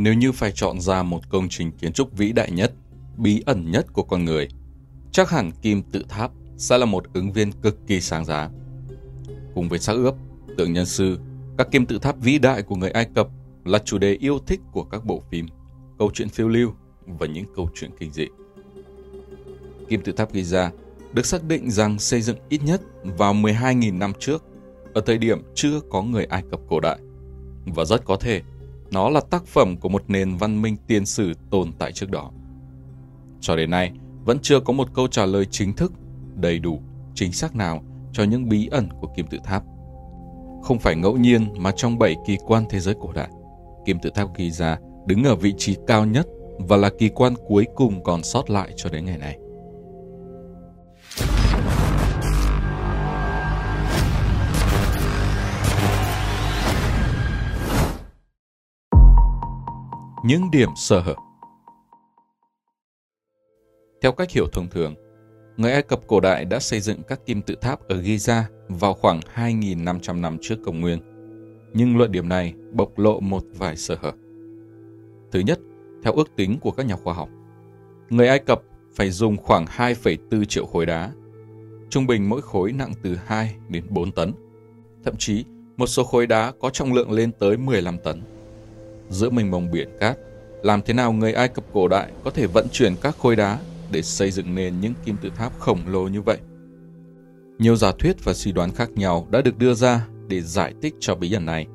[0.00, 2.72] Nếu như phải chọn ra một công trình kiến trúc vĩ đại nhất,
[3.16, 4.48] bí ẩn nhất của con người,
[5.12, 8.50] chắc hẳn kim tự tháp sẽ là một ứng viên cực kỳ sáng giá.
[9.54, 10.14] Cùng với xác ướp,
[10.56, 11.18] tượng nhân sư,
[11.58, 13.28] các kim tự tháp vĩ đại của người Ai Cập
[13.64, 15.46] là chủ đề yêu thích của các bộ phim,
[15.98, 16.72] câu chuyện phiêu lưu
[17.06, 18.26] và những câu chuyện kinh dị.
[19.88, 20.70] Kim tự tháp Giza
[21.12, 24.44] được xác định rằng xây dựng ít nhất vào 12.000 năm trước,
[24.94, 26.98] ở thời điểm chưa có người Ai Cập cổ đại.
[27.66, 28.42] Và rất có thể,
[28.90, 32.30] nó là tác phẩm của một nền văn minh tiền sử tồn tại trước đó.
[33.40, 33.92] Cho đến nay,
[34.24, 35.92] vẫn chưa có một câu trả lời chính thức,
[36.34, 36.80] đầy đủ,
[37.14, 39.62] chính xác nào cho những bí ẩn của kim tự tháp.
[40.62, 43.28] Không phải ngẫu nhiên mà trong bảy kỳ quan thế giới cổ đại,
[43.86, 46.26] kim tự tháp Giza đứng ở vị trí cao nhất
[46.58, 49.38] và là kỳ quan cuối cùng còn sót lại cho đến ngày này.
[60.28, 61.14] Những điểm sơ hở
[64.02, 64.94] Theo cách hiểu thông thường,
[65.56, 68.94] người Ai Cập cổ đại đã xây dựng các kim tự tháp ở Giza vào
[68.94, 70.98] khoảng 2.500 năm trước công nguyên.
[71.74, 74.12] Nhưng luận điểm này bộc lộ một vài sơ hở.
[75.32, 75.58] Thứ nhất,
[76.02, 77.28] theo ước tính của các nhà khoa học,
[78.10, 78.62] người Ai Cập
[78.94, 81.12] phải dùng khoảng 2,4 triệu khối đá.
[81.90, 84.32] Trung bình mỗi khối nặng từ 2 đến 4 tấn.
[85.04, 85.44] Thậm chí,
[85.76, 88.22] một số khối đá có trọng lượng lên tới 15 tấn.
[89.10, 90.18] Giữa mênh mông biển cát,
[90.62, 93.58] làm thế nào người Ai Cập cổ đại có thể vận chuyển các khối đá
[93.92, 96.38] để xây dựng nên những kim tự tháp khổng lồ như vậy?
[97.58, 100.94] Nhiều giả thuyết và suy đoán khác nhau đã được đưa ra để giải thích
[101.00, 101.66] cho bí ẩn này.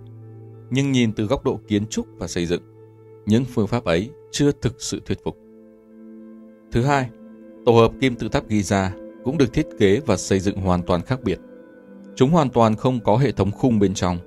[0.70, 2.62] Nhưng nhìn từ góc độ kiến trúc và xây dựng,
[3.26, 5.38] những phương pháp ấy chưa thực sự thuyết phục.
[6.72, 7.10] Thứ hai,
[7.66, 8.90] tổ hợp kim tự tháp Giza
[9.24, 11.40] cũng được thiết kế và xây dựng hoàn toàn khác biệt.
[12.16, 14.18] Chúng hoàn toàn không có hệ thống khung bên trong,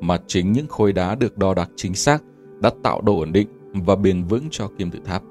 [0.00, 2.22] mà chính những khối đá được đo đạc chính xác
[2.60, 5.22] đã tạo độ ổn định và bền vững cho kim tự tháp.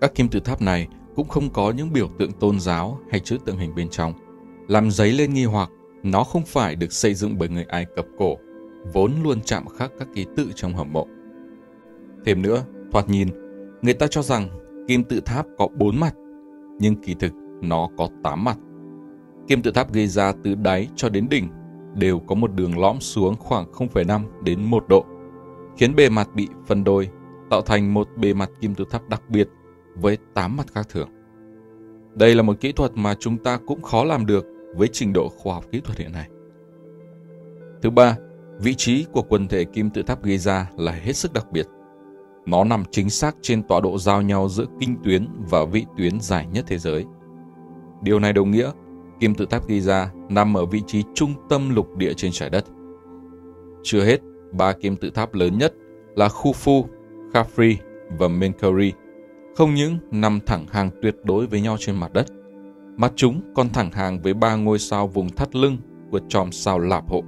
[0.00, 3.38] Các kim tự tháp này cũng không có những biểu tượng tôn giáo hay chữ
[3.44, 4.12] tượng hình bên trong,
[4.68, 5.70] làm dấy lên nghi hoặc
[6.02, 8.36] nó không phải được xây dựng bởi người Ai Cập cổ,
[8.92, 11.06] vốn luôn chạm khắc các ký tự trong hầm mộ.
[12.24, 13.28] Thêm nữa, thoạt nhìn,
[13.82, 14.48] người ta cho rằng
[14.88, 16.14] kim tự tháp có bốn mặt,
[16.78, 17.32] nhưng kỳ thực
[17.62, 18.58] nó có tám mặt.
[19.48, 21.48] Kim tự tháp gây ra từ đáy cho đến đỉnh
[21.94, 25.04] đều có một đường lõm xuống khoảng 0,5 đến 1 độ,
[25.76, 27.10] khiến bề mặt bị phân đôi,
[27.50, 29.48] tạo thành một bề mặt kim tự tháp đặc biệt
[29.94, 31.08] với 8 mặt khác thường.
[32.14, 34.46] Đây là một kỹ thuật mà chúng ta cũng khó làm được
[34.76, 36.28] với trình độ khoa học kỹ thuật hiện nay.
[37.82, 38.16] Thứ ba,
[38.60, 41.66] vị trí của quần thể kim tự tháp Giza là hết sức đặc biệt.
[42.46, 46.20] Nó nằm chính xác trên tọa độ giao nhau giữa kinh tuyến và vị tuyến
[46.20, 47.04] dài nhất thế giới.
[48.02, 48.70] Điều này đồng nghĩa
[49.20, 52.64] kim tự tháp Giza nằm ở vị trí trung tâm lục địa trên trái đất.
[53.82, 54.20] Chưa hết,
[54.52, 55.74] ba kim tự tháp lớn nhất
[56.16, 56.84] là Khufu,
[57.32, 57.74] Khafre
[58.18, 58.90] và Menkaure
[59.56, 62.26] không những nằm thẳng hàng tuyệt đối với nhau trên mặt đất,
[62.96, 65.78] mà chúng còn thẳng hàng với ba ngôi sao vùng thắt lưng
[66.10, 67.22] của chòm sao Lạp Hộ.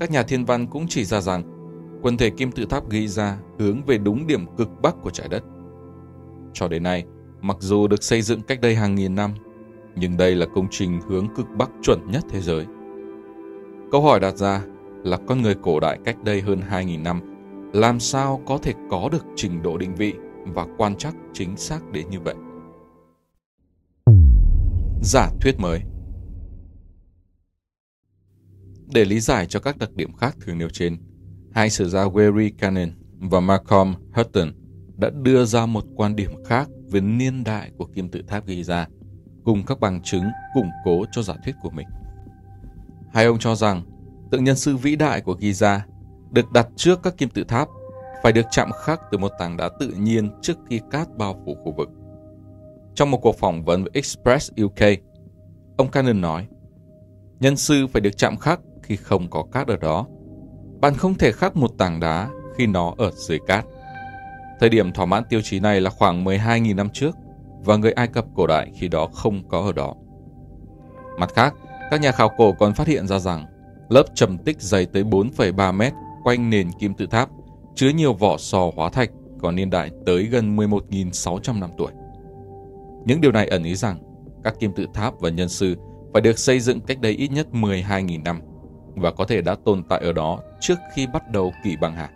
[0.00, 1.42] Các nhà thiên văn cũng chỉ ra rằng
[2.02, 5.28] quần thể kim tự tháp ghi ra hướng về đúng điểm cực bắc của trái
[5.28, 5.42] đất.
[6.52, 7.04] Cho đến nay,
[7.40, 9.30] mặc dù được xây dựng cách đây hàng nghìn năm,
[9.96, 12.66] nhưng đây là công trình hướng cực bắc chuẩn nhất thế giới.
[13.90, 14.62] Câu hỏi đặt ra
[15.04, 17.20] là con người cổ đại cách đây hơn 2.000 năm
[17.72, 20.14] làm sao có thể có được trình độ định vị
[20.46, 22.34] và quan trắc chính xác đến như vậy.
[25.02, 25.80] Giả thuyết mới
[28.94, 30.98] Để lý giải cho các đặc điểm khác thường nêu trên,
[31.54, 34.52] hai sử gia Wery Cannon và Malcolm Hutton
[34.96, 38.86] đã đưa ra một quan điểm khác về niên đại của kim tự tháp Giza,
[39.44, 41.86] cùng các bằng chứng củng cố cho giả thuyết của mình.
[43.12, 43.82] Hai ông cho rằng
[44.30, 45.80] tượng nhân sư vĩ đại của Giza
[46.30, 47.68] được đặt trước các kim tự tháp
[48.22, 51.56] phải được chạm khắc từ một tảng đá tự nhiên trước khi cát bao phủ
[51.64, 51.88] khu vực.
[52.94, 54.98] Trong một cuộc phỏng vấn với Express UK,
[55.76, 56.46] ông Cannon nói,
[57.40, 60.06] nhân sư phải được chạm khắc khi không có cát ở đó.
[60.80, 63.64] Bạn không thể khắc một tảng đá khi nó ở dưới cát.
[64.60, 67.16] Thời điểm thỏa mãn tiêu chí này là khoảng 12.000 năm trước
[67.64, 69.94] và người Ai Cập cổ đại khi đó không có ở đó.
[71.18, 71.54] Mặt khác,
[71.90, 73.46] các nhà khảo cổ còn phát hiện ra rằng
[73.94, 75.92] lớp trầm tích dày tới 4,3 mét
[76.24, 77.28] quanh nền kim tự tháp
[77.74, 79.10] chứa nhiều vỏ sò hóa thạch
[79.40, 81.92] có niên đại tới gần 11.600 năm tuổi.
[83.04, 83.98] Những điều này ẩn ý rằng
[84.44, 85.76] các kim tự tháp và nhân sư
[86.12, 88.40] phải được xây dựng cách đây ít nhất 12.000 năm
[88.94, 92.10] và có thể đã tồn tại ở đó trước khi bắt đầu kỷ băng hà.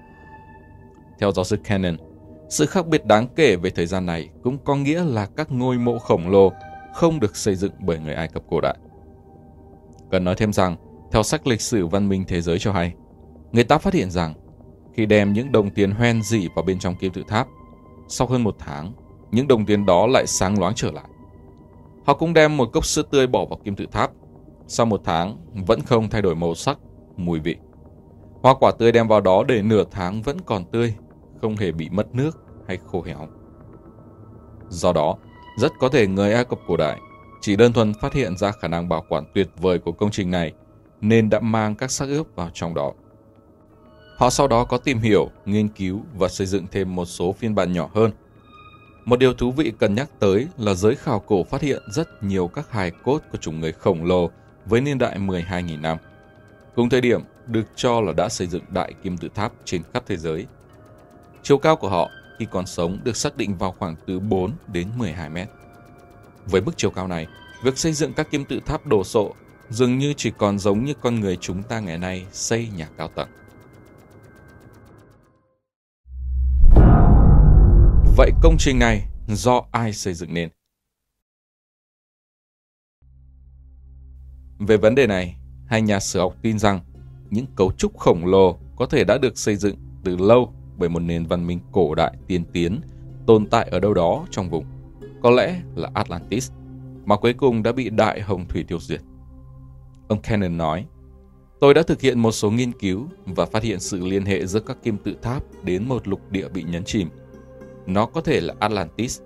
[1.19, 1.97] Theo giáo sư Cannon,
[2.49, 5.79] sự khác biệt đáng kể về thời gian này cũng có nghĩa là các ngôi
[5.79, 6.53] mộ khổng lồ
[6.95, 8.77] không được xây dựng bởi người Ai Cập cổ đại.
[10.11, 10.77] Cần nói thêm rằng,
[11.11, 12.95] theo sách lịch sử văn minh thế giới cho hay,
[13.53, 14.35] người ta phát hiện rằng
[14.95, 17.49] khi đem những đồng tiền hoen dỉ vào bên trong kim tự tháp.
[18.09, 18.93] Sau hơn một tháng,
[19.31, 21.05] những đồng tiền đó lại sáng loáng trở lại.
[22.07, 24.11] Họ cũng đem một cốc sữa tươi bỏ vào kim tự tháp.
[24.67, 26.79] Sau một tháng, vẫn không thay đổi màu sắc,
[27.17, 27.57] mùi vị.
[28.43, 30.95] Hoa quả tươi đem vào đó để nửa tháng vẫn còn tươi,
[31.41, 33.29] không hề bị mất nước hay khô héo.
[34.69, 35.17] Do đó,
[35.59, 36.99] rất có thể người Ai Cập cổ đại
[37.41, 40.31] chỉ đơn thuần phát hiện ra khả năng bảo quản tuyệt vời của công trình
[40.31, 40.53] này
[41.01, 42.93] nên đã mang các xác ướp vào trong đó.
[44.17, 47.55] Họ sau đó có tìm hiểu, nghiên cứu và xây dựng thêm một số phiên
[47.55, 48.11] bản nhỏ hơn.
[49.05, 52.49] Một điều thú vị cần nhắc tới là giới khảo cổ phát hiện rất nhiều
[52.49, 54.31] các hài cốt của chủng người khổng lồ
[54.67, 55.97] với niên đại 12.000 năm.
[56.75, 60.03] Cùng thời điểm được cho là đã xây dựng đại kim tự tháp trên khắp
[60.07, 60.47] thế giới.
[61.43, 64.89] Chiều cao của họ khi còn sống được xác định vào khoảng từ 4 đến
[64.97, 65.49] 12 mét.
[66.47, 67.27] Với mức chiều cao này,
[67.63, 69.35] việc xây dựng các kim tự tháp đồ sộ
[69.71, 73.09] dường như chỉ còn giống như con người chúng ta ngày nay xây nhà cao
[73.09, 73.29] tầng.
[78.17, 80.49] Vậy công trình này do ai xây dựng nên?
[84.59, 85.37] Về vấn đề này,
[85.67, 86.81] hai nhà sử học tin rằng
[87.31, 91.01] những cấu trúc khổng lồ có thể đã được xây dựng từ lâu bởi một
[91.01, 92.81] nền văn minh cổ đại tiên tiến
[93.27, 94.65] tồn tại ở đâu đó trong vùng,
[95.23, 96.53] có lẽ là Atlantis,
[97.05, 99.01] mà cuối cùng đã bị đại hồng thủy tiêu diệt.
[100.09, 100.87] Ông Cannon nói,
[101.61, 104.61] Tôi đã thực hiện một số nghiên cứu và phát hiện sự liên hệ giữa
[104.61, 107.09] các kim tự tháp đến một lục địa bị nhấn chìm.
[107.87, 109.21] Nó có thể là Atlantis.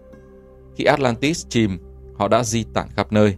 [0.77, 1.79] Khi Atlantis chìm,
[2.19, 3.37] họ đã di tản khắp nơi.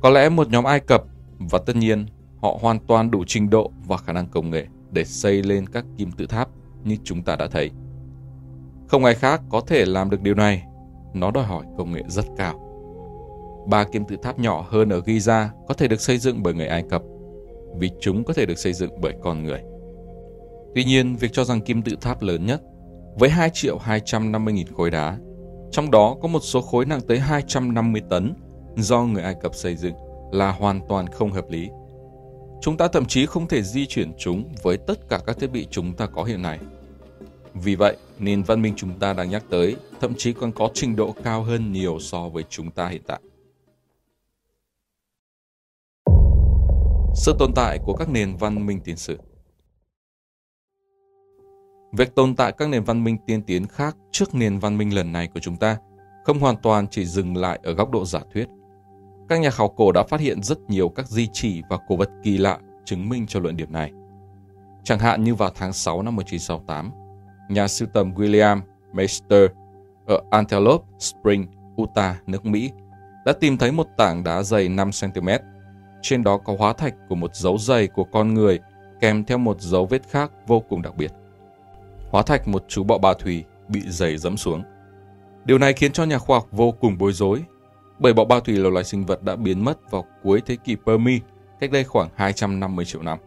[0.00, 1.04] Có lẽ một nhóm Ai Cập
[1.38, 2.06] và tất nhiên
[2.42, 5.84] họ hoàn toàn đủ trình độ và khả năng công nghệ để xây lên các
[5.98, 6.48] kim tự tháp
[6.84, 7.70] như chúng ta đã thấy.
[8.88, 10.64] Không ai khác có thể làm được điều này.
[11.14, 12.71] Nó đòi hỏi công nghệ rất cao.
[13.66, 16.66] Ba kim tự tháp nhỏ hơn ở Giza có thể được xây dựng bởi người
[16.66, 17.02] Ai Cập
[17.78, 19.62] vì chúng có thể được xây dựng bởi con người.
[20.74, 22.62] Tuy nhiên, việc cho rằng kim tự tháp lớn nhất
[23.18, 25.18] với 2 triệu 250 nghìn khối đá,
[25.70, 28.34] trong đó có một số khối nặng tới 250 tấn
[28.76, 29.94] do người Ai Cập xây dựng
[30.32, 31.68] là hoàn toàn không hợp lý.
[32.60, 35.66] Chúng ta thậm chí không thể di chuyển chúng với tất cả các thiết bị
[35.70, 36.58] chúng ta có hiện nay.
[37.54, 40.96] Vì vậy, nền văn minh chúng ta đang nhắc tới thậm chí còn có trình
[40.96, 43.20] độ cao hơn nhiều so với chúng ta hiện tại.
[47.14, 49.18] Sự tồn tại của các nền văn minh tiền sử
[51.92, 55.12] Việc tồn tại các nền văn minh tiên tiến khác trước nền văn minh lần
[55.12, 55.76] này của chúng ta
[56.24, 58.48] không hoàn toàn chỉ dừng lại ở góc độ giả thuyết.
[59.28, 62.10] Các nhà khảo cổ đã phát hiện rất nhiều các di chỉ và cổ vật
[62.22, 63.92] kỳ lạ chứng minh cho luận điểm này.
[64.84, 66.90] Chẳng hạn như vào tháng 6 năm 1968,
[67.48, 68.60] nhà sưu tầm William
[68.92, 69.50] Meister
[70.06, 71.46] ở Antelope Spring,
[71.82, 72.70] Utah, nước Mỹ
[73.24, 75.28] đã tìm thấy một tảng đá dày 5 cm.
[76.02, 78.58] Trên đó có hóa thạch của một dấu giày của con người
[79.00, 81.12] kèm theo một dấu vết khác vô cùng đặc biệt.
[82.10, 84.62] Hóa thạch một chú bọ bà thủy bị giày dẫm xuống.
[85.44, 87.42] Điều này khiến cho nhà khoa học vô cùng bối rối
[87.98, 90.76] bởi bọ ba thủy là loài sinh vật đã biến mất vào cuối thế kỷ
[90.86, 91.20] Permi,
[91.60, 93.18] cách đây khoảng 250 triệu năm.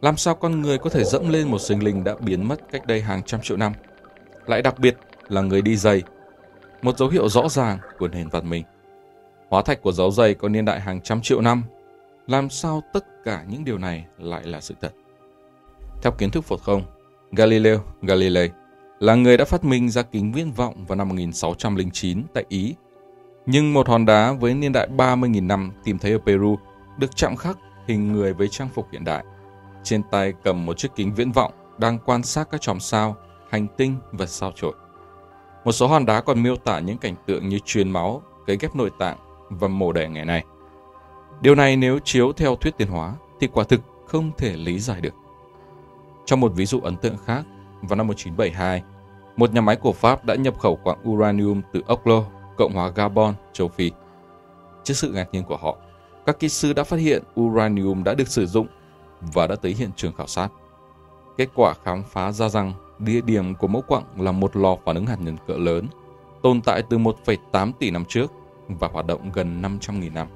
[0.00, 2.86] Làm sao con người có thể dẫm lên một sinh linh đã biến mất cách
[2.86, 3.72] đây hàng trăm triệu năm?
[4.46, 4.96] Lại đặc biệt
[5.28, 6.02] là người đi giày,
[6.82, 8.64] một dấu hiệu rõ ràng của nền văn minh.
[9.48, 11.62] Hóa thạch của dấu giày có niên đại hàng trăm triệu năm.
[12.26, 14.94] Làm sao tất cả những điều này lại là sự thật?
[16.02, 16.82] Theo kiến thức Phật không,
[17.32, 18.50] Galileo Galilei
[18.98, 22.74] là người đã phát minh ra kính viễn vọng vào năm 1609 tại Ý
[23.46, 26.58] nhưng một hòn đá với niên đại 30.000 năm tìm thấy ở Peru
[26.98, 27.58] được chạm khắc
[27.88, 29.24] hình người với trang phục hiện đại.
[29.82, 33.16] Trên tay cầm một chiếc kính viễn vọng đang quan sát các chòm sao,
[33.50, 34.72] hành tinh và sao chổi.
[35.64, 38.74] Một số hòn đá còn miêu tả những cảnh tượng như truyền máu, cấy ghép
[38.76, 39.16] nội tạng
[39.48, 40.44] và mổ đẻ ngày nay.
[41.44, 45.00] Điều này nếu chiếu theo thuyết tiến hóa thì quả thực không thể lý giải
[45.00, 45.14] được.
[46.24, 47.44] Trong một ví dụ ấn tượng khác,
[47.82, 48.82] vào năm 1972,
[49.36, 52.24] một nhà máy của Pháp đã nhập khẩu quặng uranium từ Oklo
[52.56, 53.90] Cộng hòa Gabon, châu Phi.
[54.84, 55.76] Trước sự ngạc nhiên của họ,
[56.26, 58.66] các kỹ sư đã phát hiện uranium đã được sử dụng
[59.20, 60.48] và đã tới hiện trường khảo sát.
[61.36, 64.96] Kết quả khám phá ra rằng địa điểm của mẫu quặng là một lò phản
[64.96, 65.86] ứng hạt nhân cỡ lớn,
[66.42, 68.32] tồn tại từ 1,8 tỷ năm trước
[68.68, 70.26] và hoạt động gần 500.000 năm.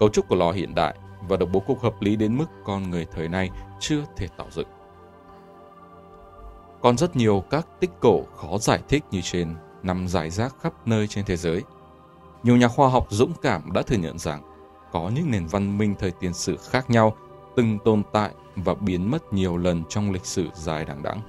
[0.00, 2.90] Cấu trúc của lò hiện đại và được bố cục hợp lý đến mức con
[2.90, 4.68] người thời nay chưa thể tạo dựng.
[6.82, 10.72] Còn rất nhiều các tích cổ khó giải thích như trên nằm rải rác khắp
[10.86, 11.62] nơi trên thế giới.
[12.42, 14.42] Nhiều nhà khoa học dũng cảm đã thừa nhận rằng
[14.92, 17.16] có những nền văn minh thời tiền sử khác nhau
[17.56, 21.20] từng tồn tại và biến mất nhiều lần trong lịch sử dài đằng đẵng.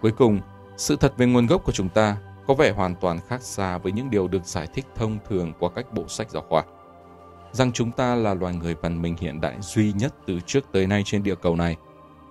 [0.00, 0.40] Cuối cùng,
[0.76, 2.16] sự thật về nguồn gốc của chúng ta
[2.46, 5.70] có vẻ hoàn toàn khác xa với những điều được giải thích thông thường qua
[5.74, 6.64] các bộ sách giáo khoa.
[7.54, 10.86] Rằng chúng ta là loài người văn minh hiện đại duy nhất từ trước tới
[10.86, 11.76] nay trên địa cầu này,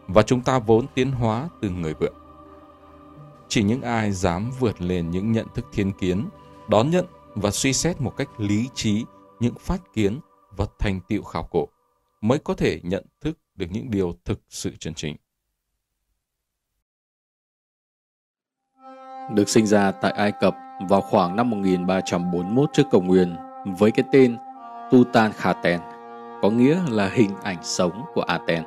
[0.08, 2.14] và chúng ta vốn tiến hóa từ người vượn.
[3.48, 6.30] Chỉ những ai dám vượt lên những nhận thức thiên kiến,
[6.70, 9.06] đón nhận và suy xét một cách lý trí
[9.40, 10.20] những phát kiến
[10.58, 11.68] và thành tựu khảo cổ
[12.22, 15.16] mới có thể nhận thức được những điều thực sự chân chính.
[19.34, 20.56] Được sinh ra tại Ai Cập
[20.90, 23.36] vào khoảng năm 1341 trước công nguyên
[23.80, 24.38] với cái tên
[24.94, 25.80] Tutankhaten,
[26.42, 28.64] có nghĩa là hình ảnh sống của Aten.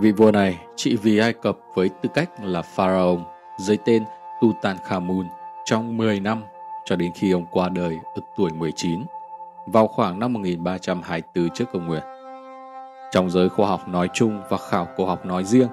[0.00, 3.20] Vị vua này trị vì Ai Cập với tư cách là pharaoh
[3.58, 4.04] dưới tên
[4.40, 5.26] Tutankhamun
[5.64, 6.42] trong 10 năm
[6.84, 9.00] cho đến khi ông qua đời ở tuổi 19
[9.66, 12.02] vào khoảng năm 1324 trước công nguyên.
[13.12, 15.68] Trong giới khoa học nói chung và khảo cổ học nói riêng,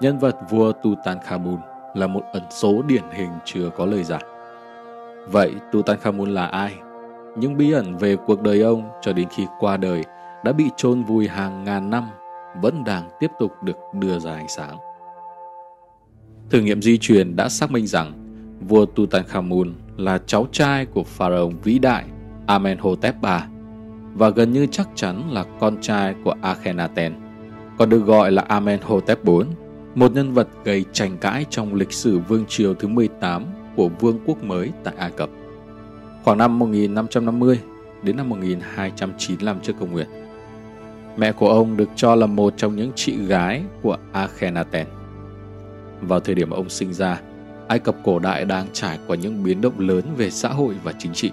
[0.00, 1.58] nhân vật vua Tutankhamun
[1.94, 4.22] là một ẩn số điển hình chưa có lời giải.
[5.26, 6.72] Vậy Tutankhamun là ai?
[7.36, 10.02] Những bí ẩn về cuộc đời ông cho đến khi qua đời
[10.44, 12.04] đã bị chôn vùi hàng ngàn năm
[12.62, 14.76] vẫn đang tiếp tục được đưa ra ánh sáng.
[16.50, 18.12] Thử nghiệm di truyền đã xác minh rằng
[18.68, 22.04] vua Tutankhamun là cháu trai của pharaoh vĩ đại
[22.46, 23.30] Amenhotep III
[24.14, 27.14] và gần như chắc chắn là con trai của Akhenaten,
[27.78, 29.32] còn được gọi là Amenhotep IV,
[29.94, 33.44] một nhân vật gây tranh cãi trong lịch sử vương triều thứ 18
[33.76, 35.28] của vương quốc mới tại Ai Cập.
[36.26, 37.60] Khoảng năm 1550
[38.02, 40.06] đến năm 1295 trước công nguyên.
[41.16, 44.86] Mẹ của ông được cho là một trong những chị gái của Akhenaten.
[46.00, 47.20] Vào thời điểm ông sinh ra,
[47.68, 50.92] Ai Cập cổ đại đang trải qua những biến động lớn về xã hội và
[50.98, 51.30] chính trị.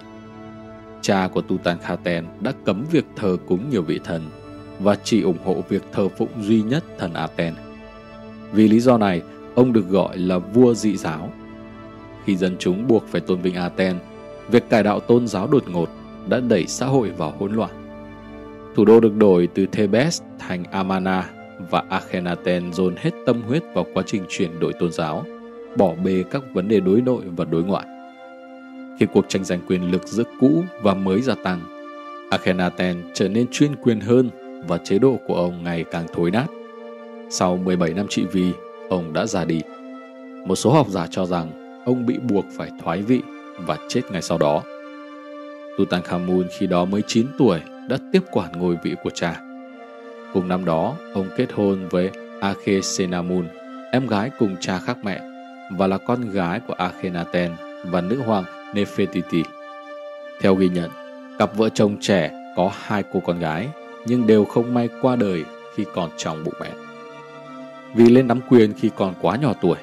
[1.00, 4.22] Cha của Tutankhaten đã cấm việc thờ cúng nhiều vị thần
[4.80, 7.54] và chỉ ủng hộ việc thờ phụng duy nhất thần Aten.
[8.52, 9.22] Vì lý do này,
[9.54, 11.30] ông được gọi là vua dị giáo.
[12.24, 13.96] Khi dân chúng buộc phải tôn vinh Aten,
[14.50, 15.88] việc cải đạo tôn giáo đột ngột
[16.28, 17.70] đã đẩy xã hội vào hỗn loạn.
[18.76, 21.30] Thủ đô được đổi từ Thebes thành Amana
[21.70, 25.24] và Akhenaten dồn hết tâm huyết vào quá trình chuyển đổi tôn giáo,
[25.76, 27.86] bỏ bê các vấn đề đối nội và đối ngoại.
[28.98, 31.60] Khi cuộc tranh giành quyền lực giữa cũ và mới gia tăng,
[32.30, 34.30] Akhenaten trở nên chuyên quyền hơn
[34.68, 36.46] và chế độ của ông ngày càng thối nát.
[37.30, 38.52] Sau 17 năm trị vì,
[38.88, 39.60] ông đã ra đi.
[40.46, 43.20] Một số học giả cho rằng ông bị buộc phải thoái vị
[43.58, 44.62] và chết ngay sau đó.
[45.76, 49.40] Tutankhamun khi đó mới 9 tuổi đã tiếp quản ngôi vị của cha.
[50.32, 53.48] Cùng năm đó, ông kết hôn với Akhesenamun,
[53.92, 55.20] em gái cùng cha khác mẹ,
[55.70, 57.52] và là con gái của Akhenaten
[57.84, 58.44] và nữ hoàng
[58.74, 59.42] Nefertiti.
[60.40, 60.90] Theo ghi nhận,
[61.38, 63.68] cặp vợ chồng trẻ có hai cô con gái,
[64.06, 65.44] nhưng đều không may qua đời
[65.74, 66.70] khi còn trong bụng mẹ.
[67.94, 69.76] Vì lên nắm quyền khi còn quá nhỏ tuổi,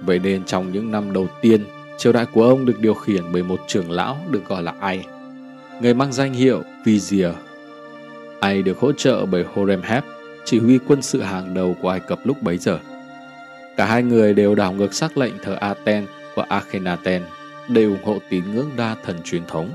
[0.00, 1.64] vậy nên trong những năm đầu tiên,
[1.98, 5.04] triều đại của ông được điều khiển bởi một trưởng lão được gọi là Ai,
[5.80, 7.32] người mang danh hiệu Vizier.
[8.40, 10.04] Ai được hỗ trợ bởi Horemheb,
[10.44, 12.78] chỉ huy quân sự hàng đầu của Ai Cập lúc bấy giờ.
[13.76, 17.22] Cả hai người đều đảo ngược sắc lệnh thờ Aten và Akhenaten
[17.68, 19.70] để ủng hộ tín ngưỡng đa thần truyền thống.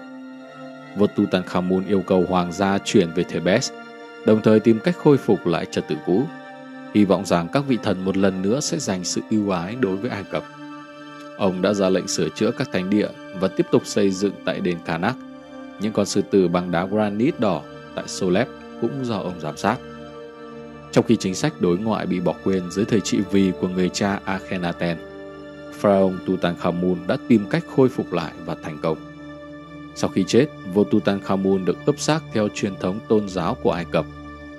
[0.97, 3.71] Vua Tutankhamun yêu cầu hoàng gia chuyển về Thebes,
[4.25, 6.23] đồng thời tìm cách khôi phục lại trật tự cũ,
[6.93, 9.95] hy vọng rằng các vị thần một lần nữa sẽ dành sự ưu ái đối
[9.95, 10.43] với Ai Cập.
[11.43, 13.07] Ông đã ra lệnh sửa chữa các thánh địa
[13.39, 15.15] và tiếp tục xây dựng tại đền Karnak,
[15.79, 17.61] những con sư tử bằng đá granite đỏ
[17.95, 18.47] tại Soleb
[18.81, 19.77] cũng do ông giám sát.
[20.91, 23.89] Trong khi chính sách đối ngoại bị bỏ quên dưới thời trị vì của người
[23.89, 24.97] cha Akhenaten,
[25.73, 28.97] Pharaoh Tutankhamun đã tìm cách khôi phục lại và thành công.
[29.95, 33.85] Sau khi chết, vua Tutankhamun được ướp xác theo truyền thống tôn giáo của Ai
[33.85, 34.05] Cập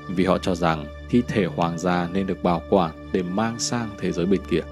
[0.08, 3.90] vì họ cho rằng thi thể hoàng gia nên được bảo quản để mang sang
[3.98, 4.62] thế giới bên kia.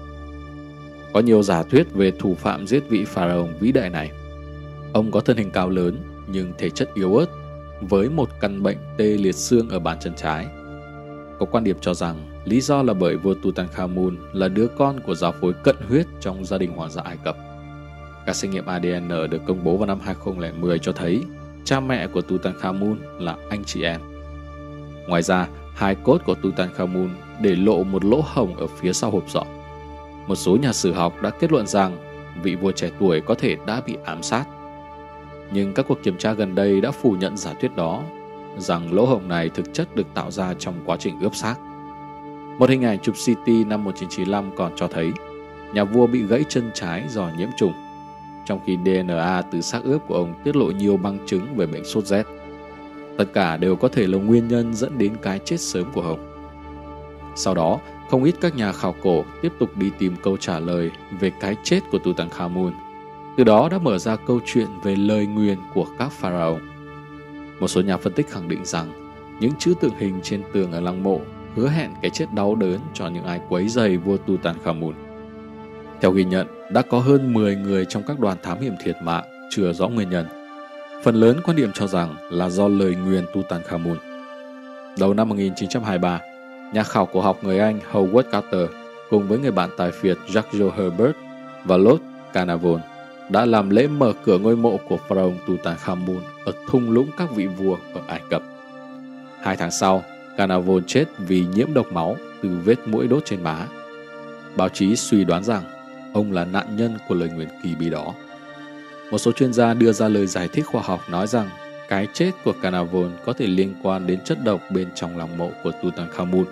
[1.13, 4.11] Có nhiều giả thuyết về thủ phạm giết vị pharaoh vĩ đại này.
[4.93, 7.25] Ông có thân hình cao lớn nhưng thể chất yếu ớt
[7.81, 10.47] với một căn bệnh tê liệt xương ở bàn chân trái.
[11.39, 12.15] Có quan điểm cho rằng
[12.45, 16.45] lý do là bởi vua Tutankhamun là đứa con của giáo phối cận huyết trong
[16.45, 17.37] gia đình hoàng gia Ai Cập.
[18.25, 21.21] Các xét nghiệm ADN được công bố vào năm 2010 cho thấy
[21.63, 24.01] cha mẹ của Tutankhamun là anh chị em.
[25.07, 27.09] Ngoài ra, hai cốt của Tutankhamun
[27.41, 29.43] để lộ một lỗ hồng ở phía sau hộp sọ.
[30.27, 31.97] Một số nhà sử học đã kết luận rằng
[32.43, 34.45] vị vua trẻ tuổi có thể đã bị ám sát.
[35.53, 38.03] Nhưng các cuộc kiểm tra gần đây đã phủ nhận giả thuyết đó,
[38.57, 41.55] rằng lỗ hồng này thực chất được tạo ra trong quá trình ướp xác.
[42.59, 45.11] Một hình ảnh chụp CT năm 1995 còn cho thấy
[45.73, 47.73] nhà vua bị gãy chân trái do nhiễm trùng,
[48.45, 51.85] trong khi DNA từ xác ướp của ông tiết lộ nhiều bằng chứng về bệnh
[51.85, 52.23] sốt rét.
[53.17, 56.29] Tất cả đều có thể là nguyên nhân dẫn đến cái chết sớm của hồng.
[57.35, 57.79] Sau đó,
[58.13, 61.55] không ít các nhà khảo cổ tiếp tục đi tìm câu trả lời về cái
[61.63, 62.73] chết của Tutankhamun.
[63.37, 66.61] Từ đó đã mở ra câu chuyện về lời nguyền của các pharaoh.
[67.59, 70.79] Một số nhà phân tích khẳng định rằng những chữ tượng hình trên tường ở
[70.79, 71.21] lăng mộ
[71.55, 74.93] hứa hẹn cái chết đau đớn cho những ai quấy rầy vua Tutankhamun.
[76.01, 79.23] Theo ghi nhận, đã có hơn 10 người trong các đoàn thám hiểm thiệt mạng,
[79.49, 80.25] chưa rõ nguyên nhân.
[81.03, 83.97] Phần lớn quan điểm cho rằng là do lời nguyền Tutankhamun.
[84.99, 86.19] Đầu năm 1923,
[86.73, 88.69] nhà khảo cổ học người Anh Howard Carter
[89.09, 91.15] cùng với người bạn tài phiệt Jacques Herbert
[91.65, 92.01] và Lord
[92.33, 92.81] Carnarvon
[93.29, 97.47] đã làm lễ mở cửa ngôi mộ của pharaoh Tutankhamun ở thung lũng các vị
[97.47, 98.43] vua ở Ai Cập.
[99.41, 100.03] Hai tháng sau,
[100.37, 103.67] Carnarvon chết vì nhiễm độc máu từ vết mũi đốt trên má.
[104.55, 105.63] Báo chí suy đoán rằng
[106.13, 108.13] ông là nạn nhân của lời nguyền kỳ bí đó.
[109.11, 111.49] Một số chuyên gia đưa ra lời giải thích khoa học nói rằng
[111.87, 115.51] cái chết của Carnarvon có thể liên quan đến chất độc bên trong lòng mộ
[115.63, 116.45] của Tutankhamun.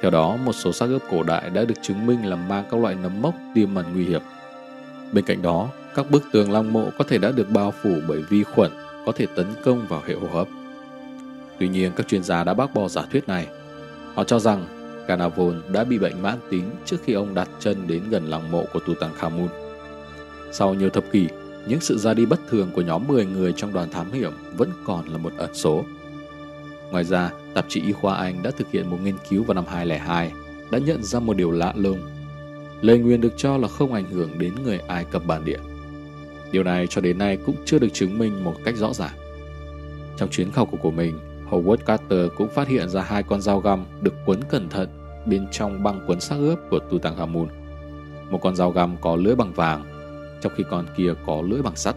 [0.00, 2.80] Theo đó, một số xác ướp cổ đại đã được chứng minh là mang các
[2.80, 4.22] loại nấm mốc tiềm ẩn nguy hiểm.
[5.12, 8.22] Bên cạnh đó, các bức tường lăng mộ có thể đã được bao phủ bởi
[8.22, 8.70] vi khuẩn
[9.06, 10.48] có thể tấn công vào hệ hô hấp.
[11.58, 13.46] Tuy nhiên, các chuyên gia đã bác bỏ giả thuyết này.
[14.14, 14.66] Họ cho rằng
[15.08, 18.64] Carnarvon đã bị bệnh mãn tính trước khi ông đặt chân đến gần lăng mộ
[18.72, 19.48] của Tutankhamun.
[20.52, 21.28] Sau nhiều thập kỷ,
[21.66, 24.70] những sự ra đi bất thường của nhóm 10 người trong đoàn thám hiểm vẫn
[24.84, 25.84] còn là một ẩn số.
[26.90, 29.64] Ngoài ra, tạp chí Y khoa Anh đã thực hiện một nghiên cứu vào năm
[29.68, 30.32] 2002
[30.70, 31.98] đã nhận ra một điều lạ lùng.
[32.80, 35.58] Lời nguyền được cho là không ảnh hưởng đến người Ai Cập bản địa.
[36.52, 39.14] Điều này cho đến nay cũng chưa được chứng minh một cách rõ ràng.
[40.16, 41.18] Trong chuyến khảo cổ của mình,
[41.50, 44.88] Howard Carter cũng phát hiện ra hai con dao găm được quấn cẩn thận
[45.26, 47.48] bên trong băng cuốn xác ướp của Tutankhamun.
[48.30, 49.84] Một con dao găm có lưỡi bằng vàng,
[50.42, 51.96] trong khi con kia có lưỡi bằng sắt.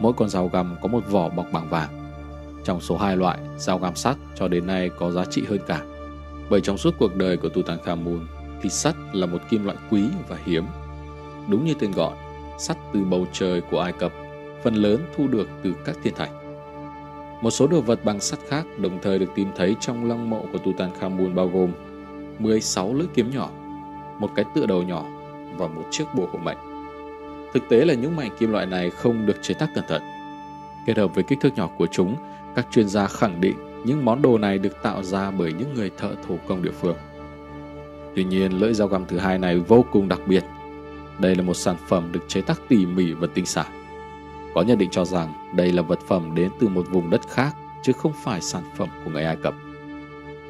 [0.00, 2.03] Mỗi con dao găm có một vỏ bọc bằng vàng.
[2.64, 5.80] Trong số hai loại, dao găm sắt cho đến nay có giá trị hơn cả.
[6.50, 8.26] Bởi trong suốt cuộc đời của Tutankhamun
[8.62, 10.64] thì sắt là một kim loại quý và hiếm.
[11.48, 12.16] Đúng như tên gọi,
[12.58, 14.12] sắt từ bầu trời của Ai Cập,
[14.62, 16.30] phần lớn thu được từ các thiên thạch.
[17.42, 20.44] Một số đồ vật bằng sắt khác đồng thời được tìm thấy trong lăng mộ
[20.52, 21.72] của Tutankhamun bao gồm
[22.38, 23.50] 16 lưỡi kiếm nhỏ,
[24.18, 25.04] một cái tựa đầu nhỏ
[25.56, 26.58] và một chiếc bùa hộ mệnh.
[27.54, 30.02] Thực tế là những mảnh kim loại này không được chế tác cẩn thận.
[30.86, 32.16] Kết hợp với kích thước nhỏ của chúng,
[32.54, 35.90] các chuyên gia khẳng định những món đồ này được tạo ra bởi những người
[35.98, 36.96] thợ thủ công địa phương.
[38.16, 40.44] Tuy nhiên, lưỡi dao găm thứ hai này vô cùng đặc biệt.
[41.18, 43.64] Đây là một sản phẩm được chế tác tỉ mỉ và tinh xảo.
[44.54, 47.56] Có nhận định cho rằng đây là vật phẩm đến từ một vùng đất khác
[47.82, 49.54] chứ không phải sản phẩm của người Ai Cập.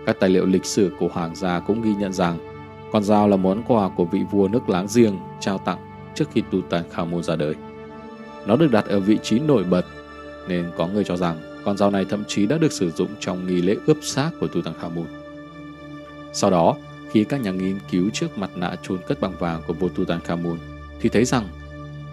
[0.07, 2.39] Các tài liệu lịch sử của hoàng gia cũng ghi nhận rằng
[2.93, 5.79] con dao là món quà của vị vua nước láng giềng trao tặng
[6.15, 7.55] trước khi Tutankhamun ra đời.
[8.47, 9.83] Nó được đặt ở vị trí nổi bật
[10.49, 13.47] nên có người cho rằng con dao này thậm chí đã được sử dụng trong
[13.47, 15.07] nghi lễ ướp xác của Tutankhamun.
[16.33, 16.77] Sau đó,
[17.11, 20.59] khi các nhà nghiên cứu trước mặt nạ chôn cất bằng vàng của vua Tutankhamun
[21.01, 21.49] thì thấy rằng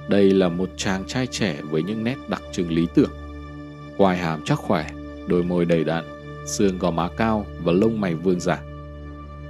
[0.07, 3.09] đây là một chàng trai trẻ với những nét đặc trưng lý tưởng.
[3.97, 4.91] Quai hàm chắc khỏe,
[5.27, 6.03] đôi môi đầy đặn,
[6.45, 8.61] xương gò má cao và lông mày vương giả.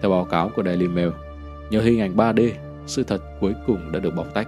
[0.02, 1.10] Theo báo cáo của Daily Mail,
[1.70, 2.52] nhờ hình ảnh 3D,
[2.86, 4.48] sự thật cuối cùng đã được bóc tách.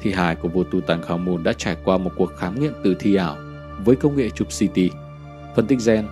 [0.00, 3.36] Thi hài của vua Tutankhamun đã trải qua một cuộc khám nghiệm tử thi ảo
[3.84, 4.78] với công nghệ chụp CT,
[5.56, 6.06] phân tích gen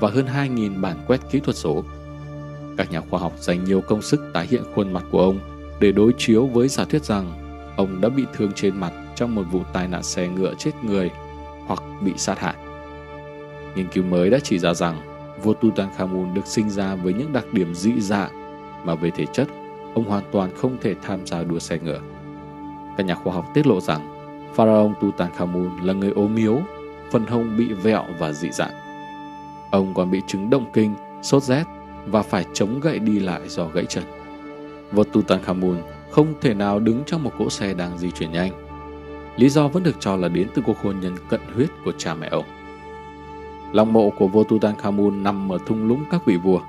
[0.00, 1.84] và hơn 2.000 bản quét kỹ thuật số.
[2.76, 5.38] Các nhà khoa học dành nhiều công sức tái hiện khuôn mặt của ông
[5.80, 7.32] để đối chiếu với giả thuyết rằng
[7.76, 11.10] ông đã bị thương trên mặt trong một vụ tai nạn xe ngựa chết người
[11.66, 12.54] hoặc bị sát hại.
[13.76, 15.00] Nghiên cứu mới đã chỉ ra rằng
[15.42, 18.30] vua Tutankhamun được sinh ra với những đặc điểm dị dạng
[18.84, 19.48] mà về thể chất
[19.94, 22.00] ông hoàn toàn không thể tham gia đua xe ngựa.
[22.96, 24.14] Các nhà khoa học tiết lộ rằng
[24.54, 26.60] Pharaoh Tutankhamun là người ốm yếu,
[27.12, 28.74] phần hông bị vẹo và dị dạng.
[29.70, 31.64] Ông còn bị chứng động kinh, sốt rét
[32.06, 34.04] và phải chống gậy đi lại do gãy chân.
[34.92, 35.76] Vua Tutankhamun
[36.10, 38.52] không thể nào đứng trong một cỗ xe đang di chuyển nhanh.
[39.36, 42.14] Lý do vẫn được cho là đến từ cuộc hôn nhân cận huyết của cha
[42.14, 42.44] mẹ ông.
[43.72, 46.60] Lòng mộ của vua Tutankhamun nằm ở thung lũng các vị vua.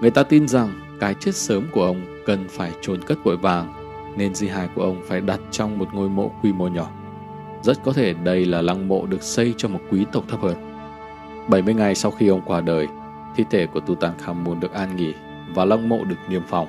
[0.00, 0.68] Người ta tin rằng
[1.00, 3.72] cái chết sớm của ông cần phải chôn cất vội vàng,
[4.16, 6.90] nên di hài của ông phải đặt trong một ngôi mộ quy mô nhỏ.
[7.62, 10.54] Rất có thể đây là lăng mộ được xây cho một quý tộc thấp hơn.
[11.48, 12.88] 70 ngày sau khi ông qua đời,
[13.36, 15.12] thi thể của Tutankhamun được an nghỉ
[15.54, 16.66] và lăng mộ được niêm phong.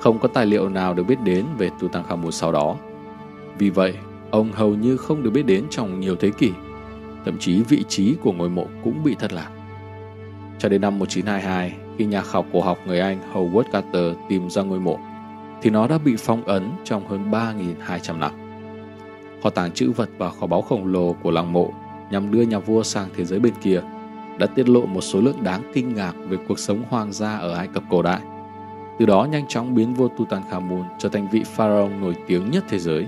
[0.00, 2.76] Không có tài liệu nào được biết đến về Tutankhamun sau đó.
[3.58, 3.94] Vì vậy,
[4.30, 6.50] ông hầu như không được biết đến trong nhiều thế kỷ.
[7.24, 9.50] Thậm chí vị trí của ngôi mộ cũng bị thất lạc.
[10.58, 14.62] Cho đến năm 1922, khi nhà khảo cổ học người Anh Howard Carter tìm ra
[14.62, 14.98] ngôi mộ,
[15.62, 18.41] thì nó đã bị phong ấn trong hơn 3.200 năm.
[19.42, 21.72] Kho tàng chữ vật và kho báu khổng lồ của làng mộ
[22.10, 23.80] nhằm đưa nhà vua sang thế giới bên kia
[24.38, 27.54] đã tiết lộ một số lượng đáng kinh ngạc về cuộc sống hoàng gia ở
[27.54, 28.20] Ai Cập cổ đại.
[28.98, 32.78] Từ đó nhanh chóng biến vua Tutankhamun trở thành vị pharaoh nổi tiếng nhất thế
[32.78, 33.06] giới.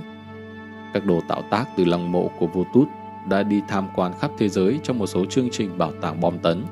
[0.95, 2.89] Các đồ tạo tác từ lăng mộ của vua Tut
[3.29, 6.39] đã đi tham quan khắp thế giới trong một số chương trình bảo tàng bom
[6.39, 6.65] tấn,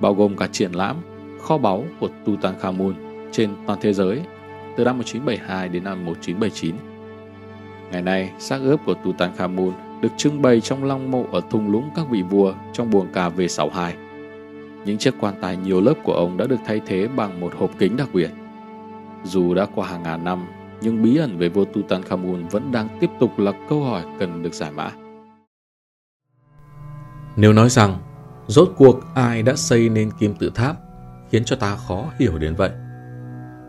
[0.00, 0.96] bao gồm cả triển lãm
[1.40, 2.94] kho báu của Tutankhamun
[3.32, 4.20] trên toàn thế giới
[4.76, 6.74] từ năm 1972 đến năm 1979.
[7.92, 11.90] Ngày nay, xác ướp của Tutankhamun được trưng bày trong lăng mộ ở thung lũng
[11.96, 13.92] các vị vua trong buồng cà V62.
[14.84, 17.70] Những chiếc quan tài nhiều lớp của ông đã được thay thế bằng một hộp
[17.78, 18.30] kính đặc biệt.
[19.24, 20.46] Dù đã qua hàng ngàn năm,
[20.80, 24.54] nhưng bí ẩn về vua Tutankhamun vẫn đang tiếp tục là câu hỏi cần được
[24.54, 24.90] giải mã.
[27.36, 27.98] Nếu nói rằng
[28.46, 30.76] rốt cuộc ai đã xây nên kim tự tháp
[31.30, 32.70] khiến cho ta khó hiểu đến vậy,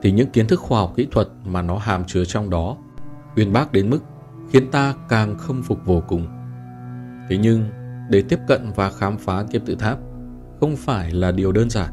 [0.01, 2.77] thì những kiến thức khoa học kỹ thuật mà nó hàm chứa trong đó
[3.39, 3.99] uyên bác đến mức
[4.51, 6.27] khiến ta càng khâm phục vô cùng.
[7.29, 7.69] Thế nhưng,
[8.09, 9.97] để tiếp cận và khám phá kim tự tháp
[10.59, 11.89] không phải là điều đơn giản.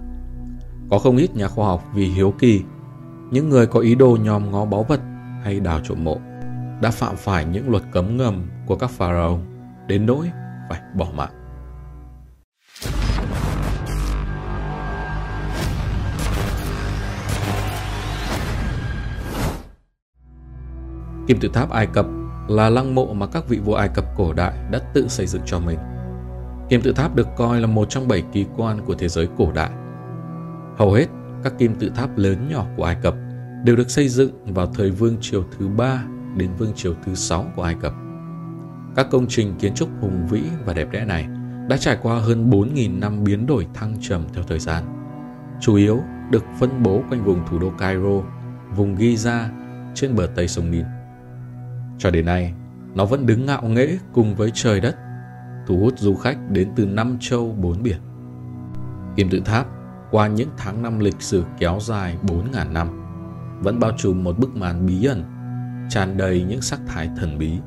[0.90, 2.62] Có không ít nhà khoa học vì hiếu kỳ,
[3.30, 5.00] những người có ý đồ nhòm ngó báu vật
[5.42, 6.20] hay đào trộm mộ
[6.82, 9.40] đã phạm phải những luật cấm ngầm của các pharaoh
[9.86, 10.30] đến nỗi
[10.70, 11.45] phải bỏ mạng.
[21.26, 22.06] Kim tự tháp Ai Cập
[22.48, 25.42] là lăng mộ mà các vị vua Ai Cập cổ đại đã tự xây dựng
[25.46, 25.78] cho mình.
[26.68, 29.52] Kim tự tháp được coi là một trong bảy kỳ quan của thế giới cổ
[29.52, 29.70] đại.
[30.76, 31.06] Hầu hết
[31.44, 33.14] các kim tự tháp lớn nhỏ của Ai Cập
[33.64, 36.04] đều được xây dựng vào thời vương triều thứ ba
[36.36, 37.92] đến vương triều thứ sáu của Ai Cập.
[38.96, 41.28] Các công trình kiến trúc hùng vĩ và đẹp đẽ này
[41.68, 44.84] đã trải qua hơn 4.000 năm biến đổi thăng trầm theo thời gian.
[45.60, 48.22] Chủ yếu được phân bố quanh vùng thủ đô Cairo,
[48.76, 49.44] vùng Giza
[49.94, 50.84] trên bờ Tây sông Nin.
[51.98, 52.54] Cho đến nay,
[52.94, 54.96] nó vẫn đứng ngạo nghễ cùng với trời đất,
[55.66, 57.98] thu hút du khách đến từ năm châu bốn biển.
[59.16, 59.66] Kim tự tháp
[60.10, 63.02] qua những tháng năm lịch sử kéo dài 4.000 năm
[63.60, 65.22] vẫn bao trùm một bức màn bí ẩn,
[65.88, 67.58] tràn đầy những sắc thái thần bí.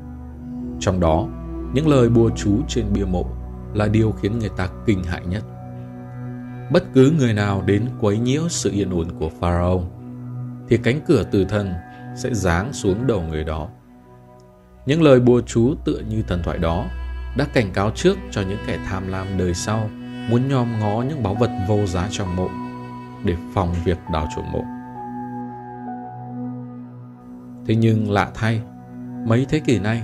[0.80, 1.28] Trong đó,
[1.74, 3.26] những lời bùa chú trên bia mộ
[3.74, 5.44] là điều khiến người ta kinh hại nhất.
[6.72, 9.82] Bất cứ người nào đến quấy nhiễu sự yên ổn của Pharaoh
[10.68, 11.72] thì cánh cửa tử thần
[12.16, 13.68] sẽ giáng xuống đầu người đó.
[14.90, 16.86] Những lời bùa chú tựa như thần thoại đó
[17.36, 19.90] đã cảnh cáo trước cho những kẻ tham lam đời sau
[20.30, 22.48] muốn nhòm ngó những báu vật vô giá trong mộ
[23.24, 24.64] để phòng việc đào trộm mộ.
[27.66, 28.62] Thế nhưng lạ thay,
[29.26, 30.02] mấy thế kỷ nay,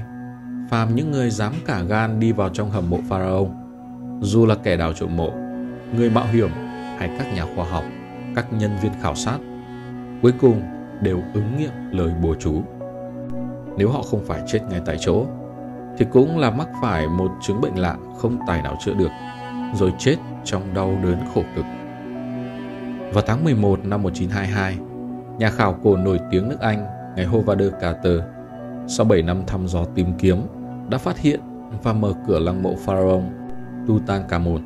[0.71, 3.49] phàm những người dám cả gan đi vào trong hầm mộ Pharaoh,
[4.21, 5.31] dù là kẻ đào trộm mộ,
[5.97, 6.51] người mạo hiểm
[6.99, 7.85] hay các nhà khoa học,
[8.35, 9.39] các nhân viên khảo sát,
[10.23, 10.63] cuối cùng
[11.01, 12.63] đều ứng nghiệm lời bùa chú.
[13.77, 15.27] Nếu họ không phải chết ngay tại chỗ,
[15.99, 19.11] thì cũng là mắc phải một chứng bệnh lạ không tài nào chữa được,
[19.75, 21.65] rồi chết trong đau đớn khổ cực.
[23.13, 24.79] Vào tháng 11 năm 1922,
[25.39, 26.87] nhà khảo cổ nổi tiếng nước Anh
[27.17, 28.21] ngày Howard Carter
[28.89, 30.37] sau 7 năm thăm dò tìm kiếm
[30.91, 31.41] đã phát hiện
[31.83, 33.23] và mở cửa lăng mộ pharaoh
[33.87, 34.63] Tutankhamun.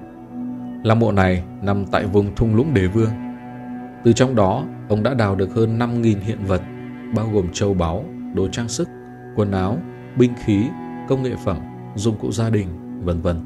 [0.85, 3.11] Lăng mộ này nằm tại vùng thung lũng đế vương.
[4.05, 6.63] Từ trong đó, ông đã đào được hơn 5.000 hiện vật,
[7.15, 8.89] bao gồm châu báu, đồ trang sức,
[9.37, 9.79] quần áo,
[10.17, 10.67] binh khí,
[11.09, 11.59] công nghệ phẩm,
[11.95, 12.69] dụng cụ gia đình,
[13.05, 13.37] vân vân.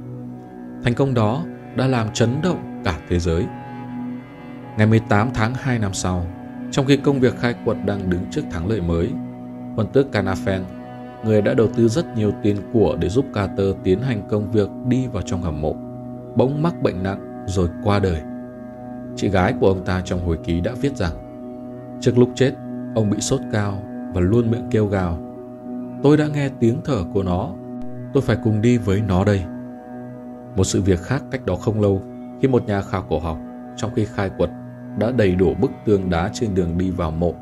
[0.85, 1.45] Thành công đó
[1.77, 3.47] đã làm chấn động cả thế giới.
[4.79, 6.27] Ngày 18 tháng 2 năm sau,
[6.71, 9.11] trong khi công việc khai quật đang đứng trước thắng lợi mới,
[9.77, 10.61] quân tước Canafen,
[11.25, 14.69] người đã đầu tư rất nhiều tiền của để giúp Carter tiến hành công việc
[14.89, 15.77] đi vào trong hầm mộ,
[16.37, 18.21] bỗng mắc bệnh nặng rồi qua đời.
[19.17, 21.13] Chị gái của ông ta trong hồi ký đã viết rằng
[22.01, 22.53] Trước lúc chết,
[22.95, 23.83] ông bị sốt cao
[24.15, 25.19] và luôn miệng kêu gào
[26.05, 27.51] Tôi đã nghe tiếng thở của nó,
[28.13, 29.45] tôi phải cùng đi với nó đây.
[30.57, 32.03] Một sự việc khác cách đó không lâu,
[32.43, 33.39] khi một nhà khảo cổ học
[33.77, 34.51] trong khi khai quật
[34.99, 37.35] đã đầy đủ bức tường đá trên đường đi vào mộ,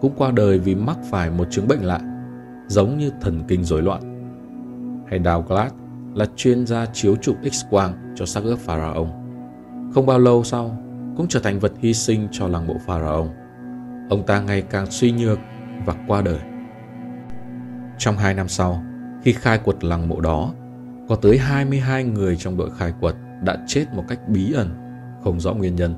[0.00, 2.00] cũng qua đời vì mắc phải một chứng bệnh lạ,
[2.66, 4.00] giống như thần kinh rối loạn.
[5.10, 5.72] Hay Douglas
[6.14, 9.08] là chuyên gia chiếu chụp X-quang cho xác ướp Pharaoh.
[9.94, 10.76] Không bao lâu sau,
[11.16, 13.28] cũng trở thành vật hy sinh cho làng mộ Pharaoh.
[14.10, 15.38] Ông ta ngày càng suy nhược
[15.86, 16.38] và qua đời.
[17.98, 18.82] Trong hai năm sau,
[19.22, 20.52] khi khai quật lăng mộ đó,
[21.08, 24.70] có tới 22 người trong đội khai quật đã chết một cách bí ẩn,
[25.24, 25.94] không rõ nguyên nhân.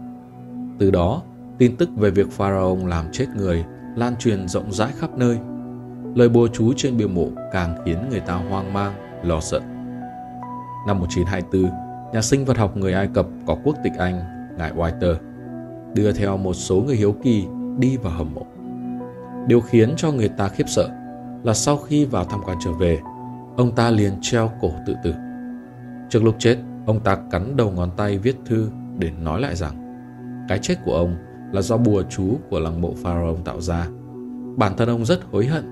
[0.78, 1.22] Từ đó,
[1.58, 3.64] tin tức về việc Pharaoh làm chết người
[3.96, 5.38] lan truyền rộng rãi khắp nơi.
[6.14, 8.92] Lời bùa chú trên bia mộ càng khiến người ta hoang mang,
[9.24, 9.60] lo sợ.
[10.86, 11.70] Năm 1924,
[12.12, 14.20] nhà sinh vật học người Ai Cập có quốc tịch Anh,
[14.58, 15.14] ngài Whiter,
[15.94, 17.46] đưa theo một số người hiếu kỳ
[17.78, 18.46] đi vào hầm mộ.
[19.46, 20.88] Điều khiến cho người ta khiếp sợ
[21.46, 23.00] là sau khi vào tham quan trở về,
[23.56, 25.14] ông ta liền treo cổ tự tử.
[26.10, 26.56] Trước lúc chết,
[26.86, 29.74] ông ta cắn đầu ngón tay viết thư để nói lại rằng
[30.48, 31.16] cái chết của ông
[31.52, 33.86] là do bùa chú của lăng mộ Pharaoh tạo ra.
[34.56, 35.64] Bản thân ông rất hối hận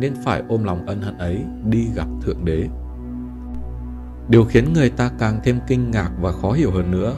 [0.00, 2.68] nên phải ôm lòng ân hận ấy đi gặp Thượng Đế.
[4.28, 7.14] Điều khiến người ta càng thêm kinh ngạc và khó hiểu hơn nữa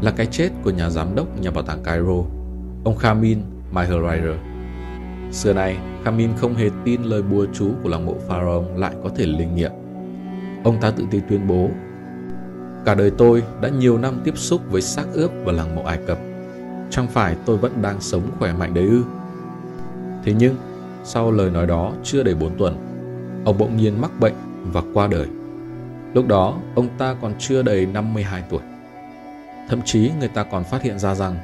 [0.00, 2.22] là cái chết của nhà giám đốc nhà bảo tàng Cairo,
[2.84, 3.38] ông Khamin
[3.72, 4.47] Maherairer.
[5.32, 9.10] Xưa này, Khamin không hề tin lời bùa chú của lăng mộ Pharaoh lại có
[9.16, 9.72] thể linh nghiệm.
[10.64, 11.68] Ông ta tự tin tuyên bố
[12.84, 15.98] Cả đời tôi đã nhiều năm tiếp xúc với xác ướp và làng mộ Ai
[16.06, 16.18] Cập.
[16.90, 19.02] Chẳng phải tôi vẫn đang sống khỏe mạnh đấy ư?
[20.24, 20.56] Thế nhưng,
[21.04, 22.76] sau lời nói đó chưa đầy 4 tuần,
[23.44, 24.34] ông bỗng nhiên mắc bệnh
[24.72, 25.26] và qua đời.
[26.14, 28.60] Lúc đó, ông ta còn chưa đầy 52 tuổi.
[29.68, 31.36] Thậm chí người ta còn phát hiện ra rằng,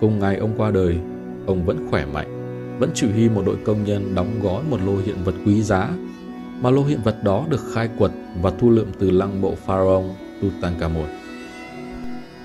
[0.00, 0.98] cùng ngày ông qua đời,
[1.46, 2.35] ông vẫn khỏe mạnh,
[2.78, 5.90] vẫn chỉ huy một đội công nhân đóng gói một lô hiện vật quý giá,
[6.60, 8.10] mà lô hiện vật đó được khai quật
[8.42, 10.04] và thu lượm từ lăng mộ Pharaoh
[10.42, 11.06] Tutankhamun.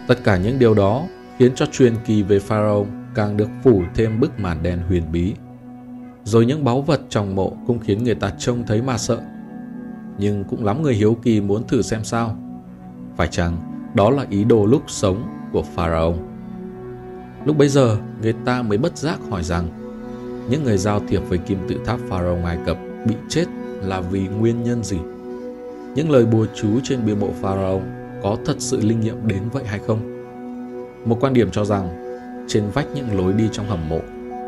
[0.08, 1.04] Tất cả những điều đó
[1.38, 5.34] khiến cho truyền kỳ về Pharaoh càng được phủ thêm bức màn đen huyền bí.
[6.24, 9.22] Rồi những báu vật trong mộ cũng khiến người ta trông thấy mà sợ.
[10.18, 12.38] Nhưng cũng lắm người hiếu kỳ muốn thử xem sao.
[13.18, 13.58] Phải chăng
[13.96, 16.16] đó là ý đồ lúc sống của Pharaoh?
[17.46, 19.81] Lúc bấy giờ, người ta mới bất giác hỏi rằng
[20.50, 22.78] những người giao thiệp với kim tự tháp Pharaoh Ai Cập
[23.08, 23.46] bị chết
[23.82, 24.98] là vì nguyên nhân gì?
[25.96, 27.82] những lời bùa chú trên bia mộ Pharaoh
[28.24, 30.00] có thật sự linh nghiệm đến vậy hay không?
[31.06, 31.90] Một quan điểm cho rằng,
[32.48, 34.00] trên vách những lối đi trong hầm mộ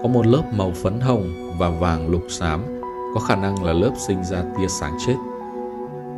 [0.01, 2.63] có một lớp màu phấn hồng và vàng lục xám
[3.15, 5.15] có khả năng là lớp sinh ra tia sáng chết.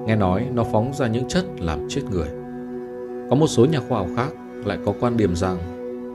[0.05, 2.27] Nghe nói, nó phóng ra những chất làm chết người.
[3.29, 4.29] Có một số nhà khoa học khác
[4.65, 5.57] lại có quan điểm rằng,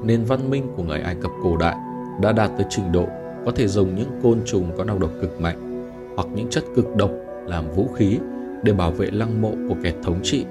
[0.06, 1.76] nền văn minh của người Ai Cập cổ đại
[2.20, 3.06] đã đạt tới trình độ
[3.44, 5.70] có thể dùng những côn trùng có nọc độc cực mạnh
[6.16, 7.10] hoặc những chất cực độc
[7.46, 8.18] làm vũ khí
[8.62, 10.44] để bảo vệ lăng mộ của kẻ thống trị,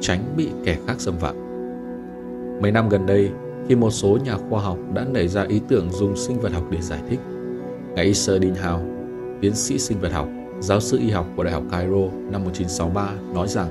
[0.00, 1.36] tránh bị kẻ khác xâm phạm.
[2.62, 3.30] Mấy năm gần đây,
[3.68, 6.64] khi một số nhà khoa học đã nảy ra ý tưởng dùng sinh vật học
[6.70, 7.20] để giải thích,
[7.94, 8.80] ngài Isser Dinhao,
[9.40, 10.28] tiến sĩ sinh vật học,
[10.60, 13.68] giáo sư y học của Đại học Cairo năm 1963 nói rằng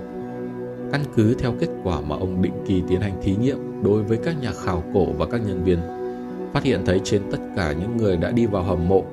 [0.92, 4.18] căn cứ theo kết quả mà ông định kỳ tiến hành thí nghiệm đối với
[4.18, 5.80] các nhà khảo cổ và các nhân viên,
[6.56, 9.04] phát hiện thấy trên tất cả những người đã đi vào hầm mộ,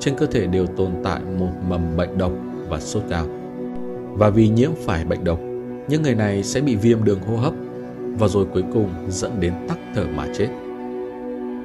[0.00, 2.32] trên cơ thể đều tồn tại một mầm bệnh độc
[2.68, 3.26] và sốt cao
[4.12, 5.38] và vì nhiễm phải bệnh độc,
[5.88, 7.52] những người này sẽ bị viêm đường hô hấp
[8.18, 10.48] và rồi cuối cùng dẫn đến tắc thở mà chết.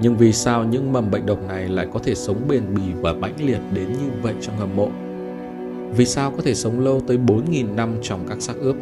[0.02, 3.14] Nhưng vì sao những mầm bệnh độc này lại có thể sống bền bỉ và
[3.14, 4.90] mãnh liệt đến như vậy trong hầm mộ?
[5.98, 8.76] Vì sao có thể sống lâu tới 4.000 năm trong các xác ướp?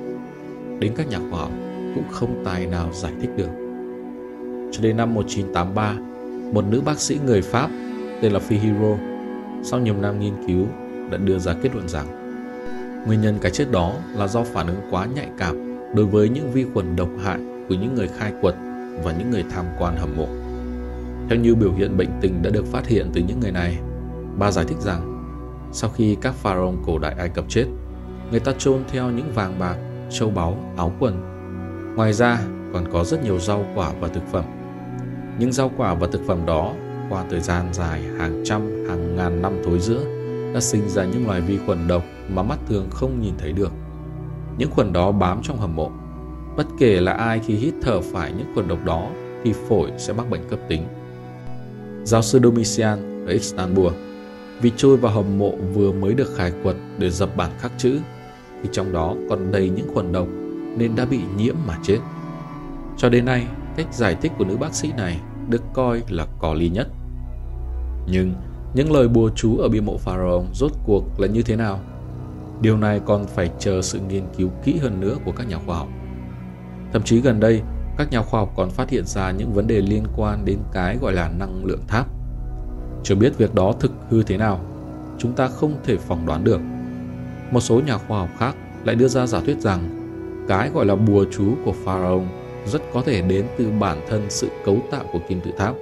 [0.79, 1.51] Đến các nhà khoa học
[1.95, 3.49] cũng không tài nào giải thích được.
[4.71, 5.95] Cho đến năm 1983,
[6.53, 7.69] một nữ bác sĩ người Pháp
[8.21, 8.97] tên là Fihiro
[9.63, 10.65] sau nhiều năm nghiên cứu
[11.11, 12.19] đã đưa ra kết luận rằng
[13.07, 16.51] Nguyên nhân cái chết đó là do phản ứng quá nhạy cảm đối với những
[16.51, 18.55] vi khuẩn độc hại của những người khai quật
[19.03, 20.27] và những người tham quan hầm mộ.
[21.29, 23.77] Theo như biểu hiện bệnh tình đã được phát hiện từ những người này,
[24.37, 25.23] bà giải thích rằng
[25.71, 27.65] sau khi các pharaoh cổ đại Ai Cập chết,
[28.31, 29.75] người ta chôn theo những vàng bạc,
[30.09, 31.21] châu báu, áo quần.
[31.95, 32.39] Ngoài ra
[32.73, 34.43] còn có rất nhiều rau quả và thực phẩm.
[35.39, 36.73] Những rau quả và thực phẩm đó
[37.09, 40.03] qua thời gian dài hàng trăm, hàng ngàn năm thối giữa
[40.53, 43.71] đã sinh ra những loài vi khuẩn độc mà mắt thường không nhìn thấy được.
[44.57, 45.91] Những khuẩn đó bám trong hầm mộ.
[46.57, 49.09] Bất kể là ai khi hít thở phải những khuẩn độc đó
[49.43, 50.83] thì phổi sẽ mắc bệnh cấp tính.
[52.03, 53.93] Giáo sư Domitian ở Istanbul
[54.61, 57.99] vì trôi vào hầm mộ vừa mới được khai quật để dập bản khắc chữ
[58.63, 60.27] thì trong đó còn đầy những khuẩn độc
[60.77, 61.99] nên đã bị nhiễm mà chết.
[62.97, 66.53] Cho đến nay, cách giải thích của nữ bác sĩ này được coi là có
[66.53, 66.87] lý nhất.
[68.11, 68.33] Nhưng
[68.73, 71.79] những lời bùa chú ở bia mộ Pharaoh rốt cuộc là như thế nào?
[72.61, 75.77] Điều này còn phải chờ sự nghiên cứu kỹ hơn nữa của các nhà khoa
[75.77, 75.87] học.
[76.93, 77.61] Thậm chí gần đây,
[77.97, 80.97] các nhà khoa học còn phát hiện ra những vấn đề liên quan đến cái
[81.01, 82.07] gọi là năng lượng tháp.
[83.03, 84.59] Chưa biết việc đó thực hư thế nào,
[85.17, 86.61] chúng ta không thể phỏng đoán được.
[87.51, 89.89] Một số nhà khoa học khác lại đưa ra giả thuyết rằng
[90.47, 92.23] cái gọi là bùa chú của Pharaoh
[92.69, 95.75] rất có thể đến từ bản thân sự cấu tạo của kim tự tháp.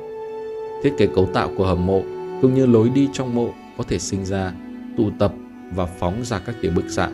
[0.84, 2.02] Thiết kế cấu tạo của hầm mộ
[2.41, 4.52] cũng như lối đi trong mộ có thể sinh ra,
[4.97, 5.34] tụ tập
[5.76, 7.10] và phóng ra các tia bức xạ,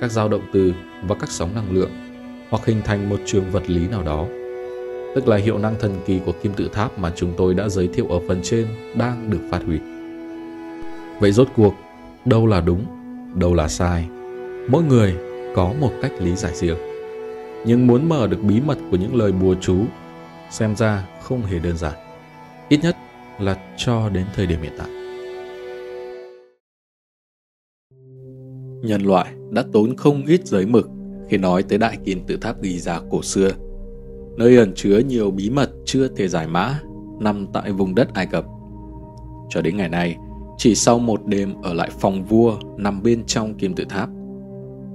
[0.00, 0.72] các dao động từ
[1.08, 1.90] và các sóng năng lượng
[2.50, 4.26] hoặc hình thành một trường vật lý nào đó.
[5.14, 7.88] Tức là hiệu năng thần kỳ của kim tự tháp mà chúng tôi đã giới
[7.88, 9.78] thiệu ở phần trên đang được phát huy.
[11.20, 11.74] Vậy rốt cuộc,
[12.24, 12.84] đâu là đúng,
[13.34, 14.08] đâu là sai?
[14.68, 15.16] Mỗi người
[15.54, 16.76] có một cách lý giải riêng.
[17.66, 19.76] Nhưng muốn mở được bí mật của những lời bùa chú,
[20.50, 21.94] xem ra không hề đơn giản.
[22.68, 22.96] Ít nhất
[23.40, 24.88] là cho đến thời điểm hiện tại.
[28.82, 30.88] Nhân loại đã tốn không ít giấy mực
[31.28, 33.50] khi nói tới đại kim tự tháp Giza cổ xưa,
[34.36, 36.80] nơi ẩn chứa nhiều bí mật chưa thể giải mã
[37.20, 38.44] nằm tại vùng đất Ai Cập.
[39.48, 40.16] Cho đến ngày nay,
[40.58, 44.08] chỉ sau một đêm ở lại phòng vua nằm bên trong kim tự tháp,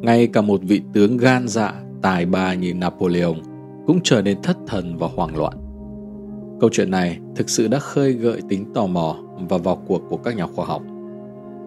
[0.01, 3.33] ngay cả một vị tướng gan dạ tài ba như Napoleon
[3.87, 5.53] cũng trở nên thất thần và hoảng loạn.
[6.59, 9.17] Câu chuyện này thực sự đã khơi gợi tính tò mò
[9.49, 10.81] và vào cuộc của các nhà khoa học.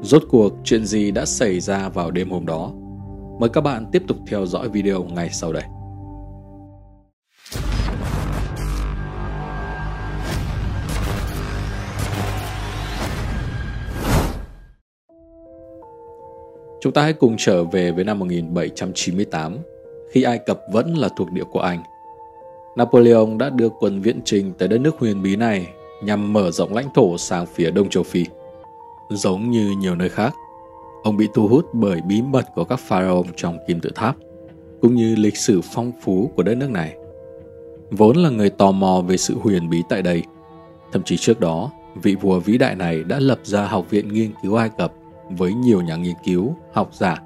[0.03, 2.73] Rốt cuộc chuyện gì đã xảy ra vào đêm hôm đó?
[3.41, 5.63] Mời các bạn tiếp tục theo dõi video ngay sau đây.
[16.81, 19.57] Chúng ta hãy cùng trở về với năm 1798,
[20.17, 21.83] khi Ai Cập vẫn là thuộc địa của Anh.
[22.77, 25.67] Napoleon đã đưa quân viễn trình tới đất nước huyền bí này
[26.03, 28.25] nhằm mở rộng lãnh thổ sang phía đông châu Phi.
[29.11, 30.35] Giống như nhiều nơi khác,
[31.03, 34.17] ông bị thu hút bởi bí mật của các pharaoh trong kim tự tháp,
[34.83, 36.97] cũng như lịch sử phong phú của đất nước này.
[37.91, 40.23] Vốn là người tò mò về sự huyền bí tại đây,
[40.93, 41.71] thậm chí trước đó,
[42.03, 44.93] vị vua vĩ đại này đã lập ra học viện nghiên cứu Ai Cập
[45.31, 47.23] với nhiều nhà nghiên cứu, học giả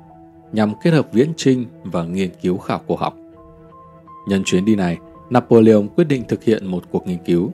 [0.53, 3.17] nhằm kết hợp viễn trinh và nghiên cứu khảo cổ học.
[4.29, 4.99] Nhân chuyến đi này,
[5.31, 7.53] Napoleon quyết định thực hiện một cuộc nghiên cứu.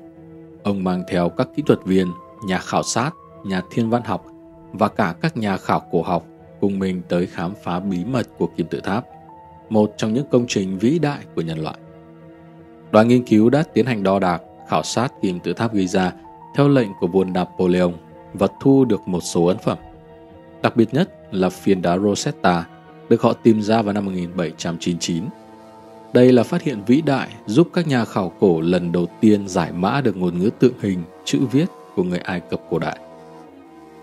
[0.63, 2.07] Ông mang theo các kỹ thuật viên,
[2.47, 3.11] nhà khảo sát,
[3.45, 4.25] nhà thiên văn học
[4.73, 6.27] và cả các nhà khảo cổ học
[6.61, 9.05] cùng mình tới khám phá bí mật của kim tự tháp,
[9.71, 11.77] một trong những công trình vĩ đại của nhân loại.
[12.91, 16.11] Đoàn nghiên cứu đã tiến hành đo đạc, khảo sát kim tự tháp Giza
[16.57, 17.93] theo lệnh của vua Napoleon
[18.35, 19.79] và thu được một số ấn phẩm.
[20.63, 22.67] Đặc biệt nhất là phiến đá Rosetta
[23.09, 25.25] được họ tìm ra vào năm 1799.
[26.12, 29.73] Đây là phát hiện vĩ đại giúp các nhà khảo cổ lần đầu tiên giải
[29.73, 32.99] mã được ngôn ngữ tượng hình, chữ viết của người Ai Cập cổ đại.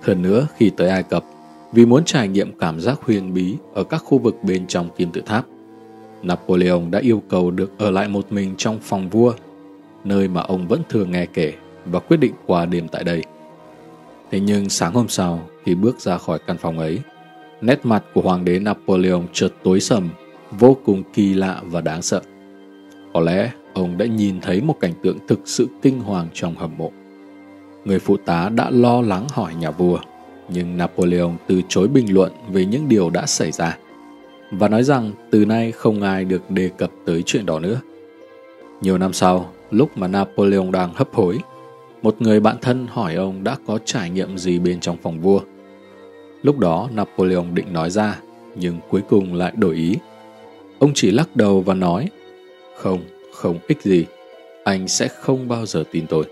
[0.01, 1.23] Hơn nữa, khi tới Ai Cập,
[1.71, 5.11] vì muốn trải nghiệm cảm giác huyền bí ở các khu vực bên trong kim
[5.11, 5.45] tự tháp,
[6.23, 9.33] Napoleon đã yêu cầu được ở lại một mình trong phòng vua,
[10.03, 11.53] nơi mà ông vẫn thường nghe kể
[11.85, 13.23] và quyết định qua đêm tại đây.
[14.31, 16.99] Thế nhưng sáng hôm sau, khi bước ra khỏi căn phòng ấy,
[17.63, 20.09] nét mặt của hoàng đế Napoleon chợt tối sầm,
[20.51, 22.21] vô cùng kỳ lạ và đáng sợ.
[23.13, 26.77] Có lẽ ông đã nhìn thấy một cảnh tượng thực sự kinh hoàng trong hầm
[26.77, 26.91] mộ.
[27.85, 29.99] Người phụ tá đã lo lắng hỏi nhà vua,
[30.49, 33.77] nhưng Napoleon từ chối bình luận về những điều đã xảy ra
[34.51, 37.81] và nói rằng từ nay không ai được đề cập tới chuyện đó nữa.
[38.81, 41.39] Nhiều năm sau, lúc mà Napoleon đang hấp hối,
[42.01, 45.41] một người bạn thân hỏi ông đã có trải nghiệm gì bên trong phòng vua.
[46.43, 48.19] Lúc đó Napoleon định nói ra,
[48.55, 49.95] nhưng cuối cùng lại đổi ý.
[50.79, 52.09] Ông chỉ lắc đầu và nói,
[52.77, 52.99] không,
[53.33, 54.05] không ích gì,
[54.63, 56.23] anh sẽ không bao giờ tin tôi.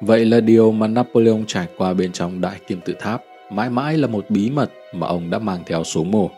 [0.00, 3.98] Vậy là điều mà Napoleon trải qua bên trong đại kim tự tháp mãi mãi
[3.98, 6.30] là một bí mật mà ông đã mang theo xuống mồ.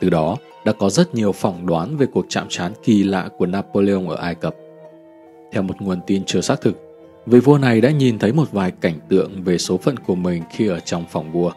[0.00, 3.46] Từ đó, đã có rất nhiều phỏng đoán về cuộc chạm trán kỳ lạ của
[3.46, 4.56] Napoleon ở Ai Cập.
[5.52, 6.83] Theo một nguồn tin chưa xác thực,
[7.26, 10.42] vị vua này đã nhìn thấy một vài cảnh tượng về số phận của mình
[10.50, 11.52] khi ở trong phòng vua.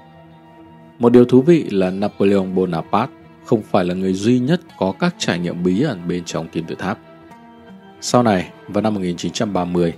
[0.99, 3.13] Một điều thú vị là Napoleon Bonaparte
[3.45, 6.65] không phải là người duy nhất có các trải nghiệm bí ẩn bên trong kim
[6.65, 6.99] tự tháp.
[8.01, 9.93] Sau này, vào năm 1930,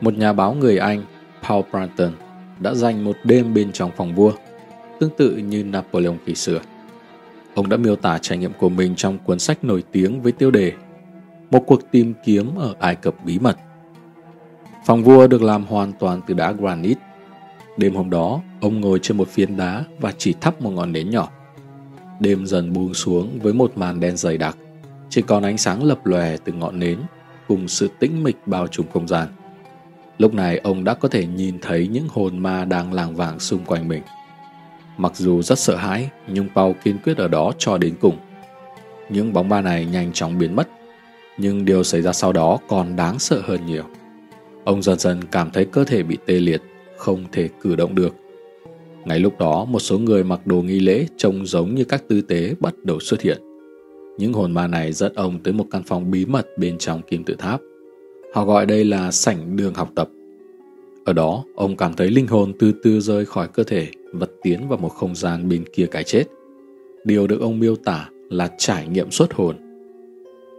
[0.00, 1.02] một nhà báo người Anh,
[1.48, 2.12] Paul Branton,
[2.60, 4.32] đã dành một đêm bên trong phòng vua,
[5.00, 6.60] tương tự như Napoleon kỳ xưa.
[7.54, 10.50] Ông đã miêu tả trải nghiệm của mình trong cuốn sách nổi tiếng với tiêu
[10.50, 10.72] đề
[11.50, 13.56] Một cuộc tìm kiếm ở Ai Cập bí mật.
[14.84, 17.00] Phòng vua được làm hoàn toàn từ đá granite.
[17.76, 21.10] Đêm hôm đó, ông ngồi trên một phiến đá và chỉ thắp một ngọn nến
[21.10, 21.28] nhỏ.
[22.20, 24.56] Đêm dần buông xuống với một màn đen dày đặc,
[25.08, 26.98] chỉ còn ánh sáng lập lòe từ ngọn nến
[27.48, 29.28] cùng sự tĩnh mịch bao trùm không gian.
[30.18, 33.64] Lúc này ông đã có thể nhìn thấy những hồn ma đang làng vàng xung
[33.64, 34.02] quanh mình.
[34.96, 38.16] Mặc dù rất sợ hãi, nhưng Paul kiên quyết ở đó cho đến cùng.
[39.08, 40.68] Những bóng ma này nhanh chóng biến mất,
[41.38, 43.84] nhưng điều xảy ra sau đó còn đáng sợ hơn nhiều.
[44.64, 46.62] Ông dần dần cảm thấy cơ thể bị tê liệt,
[46.96, 48.14] không thể cử động được.
[49.04, 52.20] Ngay lúc đó, một số người mặc đồ nghi lễ trông giống như các tư
[52.20, 53.38] tế bắt đầu xuất hiện.
[54.18, 57.24] Những hồn ma này dẫn ông tới một căn phòng bí mật bên trong kim
[57.24, 57.60] tự tháp.
[58.34, 60.08] Họ gọi đây là sảnh đường học tập.
[61.04, 64.68] Ở đó, ông cảm thấy linh hồn từ từ rơi khỏi cơ thể và tiến
[64.68, 66.24] vào một không gian bên kia cái chết.
[67.04, 69.56] Điều được ông miêu tả là trải nghiệm xuất hồn.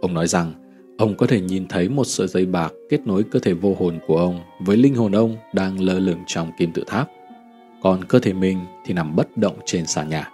[0.00, 0.52] Ông nói rằng
[0.98, 3.98] ông có thể nhìn thấy một sợi dây bạc kết nối cơ thể vô hồn
[4.06, 7.10] của ông với linh hồn ông đang lơ lửng trong kim tự tháp,
[7.82, 10.30] còn cơ thể mình thì nằm bất động trên sàn nhà.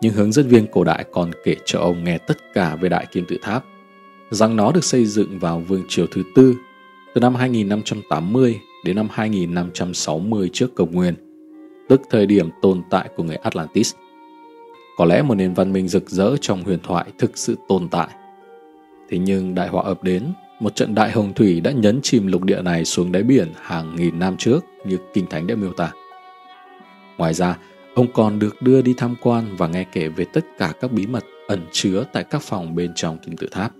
[0.00, 3.06] Nhưng hướng dẫn viên cổ đại còn kể cho ông nghe tất cả về đại
[3.12, 3.64] kim tự tháp,
[4.30, 6.54] rằng nó được xây dựng vào vương triều thứ tư
[7.14, 11.14] từ năm 2580 đến năm 2560 trước công nguyên,
[11.88, 13.94] tức thời điểm tồn tại của người Atlantis.
[14.96, 18.08] Có lẽ một nền văn minh rực rỡ trong huyền thoại thực sự tồn tại.
[19.12, 20.22] Thế nhưng đại họa ập đến,
[20.60, 23.96] một trận đại hồng thủy đã nhấn chìm lục địa này xuống đáy biển hàng
[23.96, 25.92] nghìn năm trước như Kinh Thánh đã miêu tả.
[27.18, 27.58] Ngoài ra,
[27.94, 31.06] ông còn được đưa đi tham quan và nghe kể về tất cả các bí
[31.06, 33.72] mật ẩn chứa tại các phòng bên trong kim tự tháp.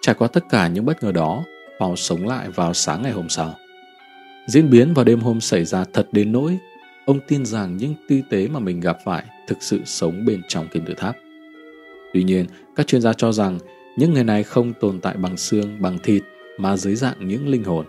[0.00, 1.44] Trải qua tất cả những bất ngờ đó,
[1.80, 3.54] Paul sống lại vào sáng ngày hôm sau.
[4.46, 6.58] Diễn biến vào đêm hôm xảy ra thật đến nỗi
[7.06, 10.68] ông tin rằng những tư tế mà mình gặp phải thực sự sống bên trong
[10.68, 11.16] kim tự tháp.
[12.14, 13.58] Tuy nhiên, các chuyên gia cho rằng
[13.98, 16.22] những người này không tồn tại bằng xương, bằng thịt
[16.58, 17.86] mà dưới dạng những linh hồn.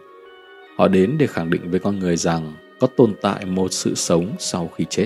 [0.78, 4.36] Họ đến để khẳng định với con người rằng có tồn tại một sự sống
[4.40, 5.06] sau khi chết.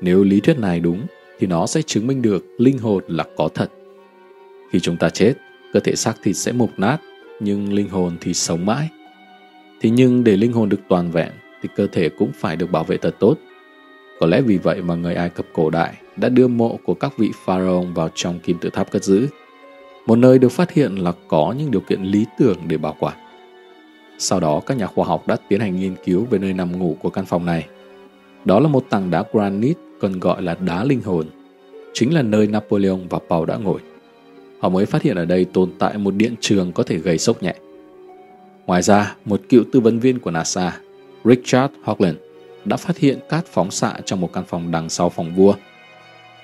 [0.00, 1.06] Nếu lý thuyết này đúng,
[1.38, 3.70] thì nó sẽ chứng minh được linh hồn là có thật.
[4.72, 5.34] Khi chúng ta chết,
[5.72, 6.98] cơ thể xác thịt sẽ mục nát,
[7.40, 8.88] nhưng linh hồn thì sống mãi.
[9.80, 11.32] Thế nhưng để linh hồn được toàn vẹn
[11.62, 13.34] thì cơ thể cũng phải được bảo vệ thật tốt.
[14.20, 17.18] Có lẽ vì vậy mà người Ai Cập cổ đại đã đưa mộ của các
[17.18, 19.28] vị pharaoh vào trong kim tự tháp cất giữ.
[20.06, 23.16] Một nơi được phát hiện là có những điều kiện lý tưởng để bảo quản.
[24.18, 26.96] Sau đó các nhà khoa học đã tiến hành nghiên cứu về nơi nằm ngủ
[27.02, 27.66] của căn phòng này.
[28.44, 31.26] Đó là một tảng đá granite còn gọi là đá linh hồn.
[31.92, 33.80] Chính là nơi Napoleon và Paul đã ngồi.
[34.58, 37.42] Họ mới phát hiện ở đây tồn tại một điện trường có thể gây sốc
[37.42, 37.54] nhẹ.
[38.66, 40.80] Ngoài ra, một cựu tư vấn viên của NASA,
[41.24, 42.16] Richard Hoagland,
[42.64, 45.54] đã phát hiện cát phóng xạ trong một căn phòng đằng sau phòng vua.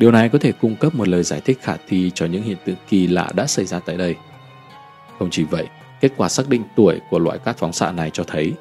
[0.01, 2.57] Điều này có thể cung cấp một lời giải thích khả thi cho những hiện
[2.65, 4.17] tượng kỳ lạ đã xảy ra tại đây.
[5.19, 5.67] Không chỉ vậy,
[6.01, 8.53] kết quả xác định tuổi của loại cát phóng xạ này cho thấy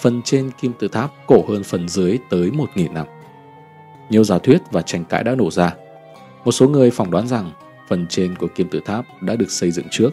[0.00, 3.06] phần trên kim tự tháp cổ hơn phần dưới tới 1.000 năm.
[4.10, 5.74] Nhiều giả thuyết và tranh cãi đã nổ ra.
[6.44, 7.50] Một số người phỏng đoán rằng
[7.88, 10.10] phần trên của kim tự tháp đã được xây dựng trước.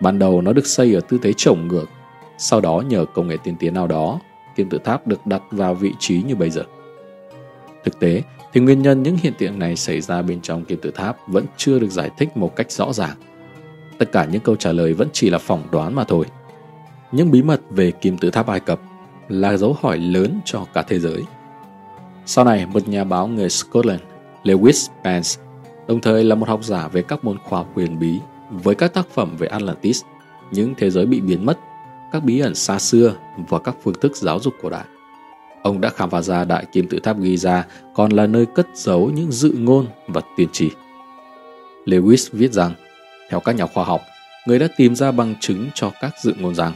[0.00, 1.86] Ban đầu nó được xây ở tư thế trồng ngược,
[2.38, 4.20] sau đó nhờ công nghệ tiên tiến nào đó,
[4.56, 6.62] kim tự tháp được đặt vào vị trí như bây giờ.
[7.84, 8.22] Thực tế,
[8.52, 11.44] thì nguyên nhân những hiện tượng này xảy ra bên trong kim tự tháp vẫn
[11.56, 13.16] chưa được giải thích một cách rõ ràng.
[13.98, 16.26] Tất cả những câu trả lời vẫn chỉ là phỏng đoán mà thôi.
[17.12, 18.80] Những bí mật về kim tự tháp Ai Cập
[19.28, 21.22] là dấu hỏi lớn cho cả thế giới.
[22.26, 24.00] Sau này, một nhà báo người Scotland,
[24.44, 25.28] Lewis Pence,
[25.88, 28.18] đồng thời là một học giả về các môn khoa học huyền bí
[28.50, 30.02] với các tác phẩm về Atlantis,
[30.52, 31.58] những thế giới bị biến mất,
[32.12, 33.14] các bí ẩn xa xưa
[33.48, 34.84] và các phương thức giáo dục cổ đại.
[35.62, 37.62] Ông đã khám phá ra đại kim tự tháp Giza
[37.94, 40.70] còn là nơi cất giấu những dự ngôn và tiên tri.
[41.86, 42.72] Lewis viết rằng,
[43.30, 44.00] theo các nhà khoa học,
[44.46, 46.72] người đã tìm ra bằng chứng cho các dự ngôn rằng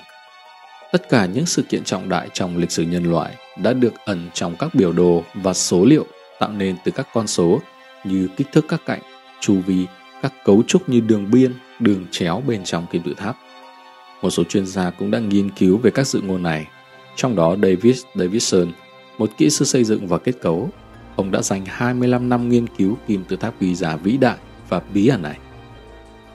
[0.94, 4.30] tất cả những sự kiện trọng đại trong lịch sử nhân loại đã được ẩn
[4.34, 6.06] trong các biểu đồ và số liệu
[6.38, 7.60] tạo nên từ các con số
[8.04, 9.00] như kích thước các cạnh,
[9.40, 9.86] chu vi,
[10.22, 13.36] các cấu trúc như đường biên, đường chéo bên trong kim tự tháp.
[14.22, 16.66] Một số chuyên gia cũng đã nghiên cứu về các dự ngôn này,
[17.16, 18.72] trong đó David Davidson,
[19.18, 20.68] một kỹ sư xây dựng và kết cấu.
[21.16, 24.36] Ông đã dành 25 năm nghiên cứu kim tự tháp Giza vĩ đại
[24.68, 25.38] và bí ẩn này.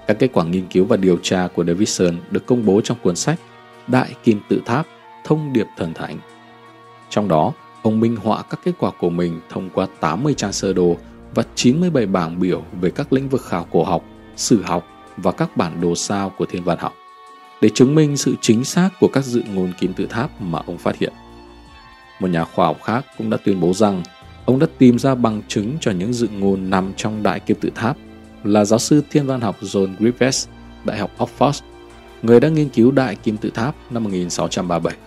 [0.07, 3.15] Các kết quả nghiên cứu và điều tra của Davidson được công bố trong cuốn
[3.15, 3.39] sách
[3.87, 4.87] Đại Kim Tự Tháp
[5.23, 6.17] Thông điệp Thần Thánh.
[7.09, 10.73] Trong đó, ông minh họa các kết quả của mình thông qua 80 trang sơ
[10.73, 10.97] đồ
[11.35, 14.03] và 97 bảng biểu về các lĩnh vực khảo cổ học,
[14.35, 16.93] sử học và các bản đồ sao của thiên văn học
[17.61, 20.77] để chứng minh sự chính xác của các dự ngôn kim tự tháp mà ông
[20.77, 21.13] phát hiện.
[22.19, 24.03] Một nhà khoa học khác cũng đã tuyên bố rằng
[24.45, 27.69] ông đã tìm ra bằng chứng cho những dự ngôn nằm trong đại kim tự
[27.75, 27.97] tháp
[28.43, 30.47] là giáo sư thiên văn học John Griffiths,
[30.85, 31.61] Đại học Oxford,
[32.21, 34.97] người đã nghiên cứu đại kim tự tháp năm 1637.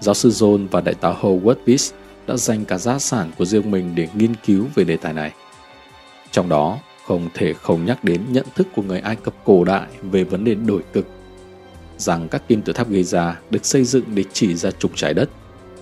[0.00, 1.84] Giáo sư John và đại tá Howard Peace
[2.26, 5.32] đã dành cả gia sản của riêng mình để nghiên cứu về đề tài này.
[6.30, 9.86] Trong đó, không thể không nhắc đến nhận thức của người Ai Cập cổ đại
[10.02, 11.06] về vấn đề đổi cực,
[12.00, 15.14] rằng các kim tự tháp gây ra được xây dựng để chỉ ra trục trái
[15.14, 15.30] đất,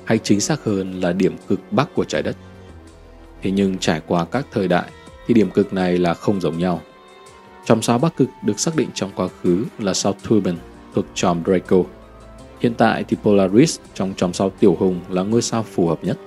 [0.04, 2.36] hay chính xác hơn là điểm cực bắc của trái đất.
[3.42, 4.90] Thế nhưng trải qua các thời đại
[5.26, 6.80] thì điểm cực này là không giống nhau.
[7.64, 10.56] Chòm sao bắc cực được xác định trong quá khứ là sao Turban
[10.94, 11.76] thuộc chòm Draco.
[12.60, 16.18] Hiện tại thì Polaris trong chòm sao Tiểu Hùng là ngôi sao phù hợp nhất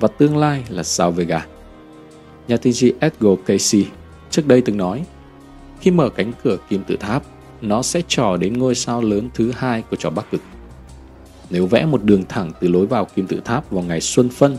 [0.00, 1.46] và tương lai là sao Vega.
[2.48, 3.86] Nhà tiên tri Edgar Casey
[4.30, 5.04] trước đây từng nói
[5.80, 7.22] khi mở cánh cửa kim tự tháp
[7.62, 10.40] nó sẽ trò đến ngôi sao lớn thứ hai của trò Bắc Cực.
[11.50, 14.56] Nếu vẽ một đường thẳng từ lối vào kim tự tháp vào ngày Xuân Phân,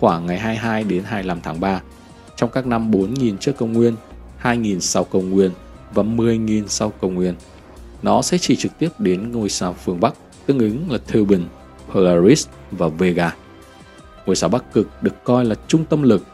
[0.00, 1.80] khoảng ngày 22 đến 25 tháng 3,
[2.36, 3.94] trong các năm 4.000 trước công nguyên,
[4.42, 5.50] 2.000 sau công nguyên
[5.94, 7.34] và 10.000 sau công nguyên,
[8.02, 10.14] nó sẽ chỉ trực tiếp đến ngôi sao phương Bắc,
[10.46, 11.44] tương ứng là Theban,
[11.92, 13.34] Polaris và Vega.
[14.26, 16.24] Ngôi sao Bắc Cực được coi là trung tâm lực,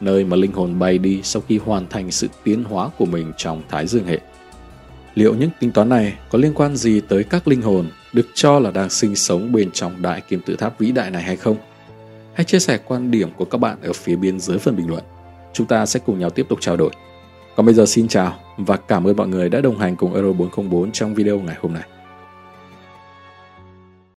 [0.00, 3.32] nơi mà linh hồn bay đi sau khi hoàn thành sự tiến hóa của mình
[3.36, 4.20] trong Thái Dương hệ.
[5.14, 8.58] Liệu những tính toán này có liên quan gì tới các linh hồn được cho
[8.58, 11.56] là đang sinh sống bên trong đại kim tự tháp vĩ đại này hay không?
[12.34, 15.04] Hãy chia sẻ quan điểm của các bạn ở phía bên dưới phần bình luận.
[15.52, 16.90] Chúng ta sẽ cùng nhau tiếp tục trao đổi.
[17.56, 20.32] Còn bây giờ xin chào và cảm ơn mọi người đã đồng hành cùng Euro
[20.32, 21.82] 404 trong video ngày hôm nay.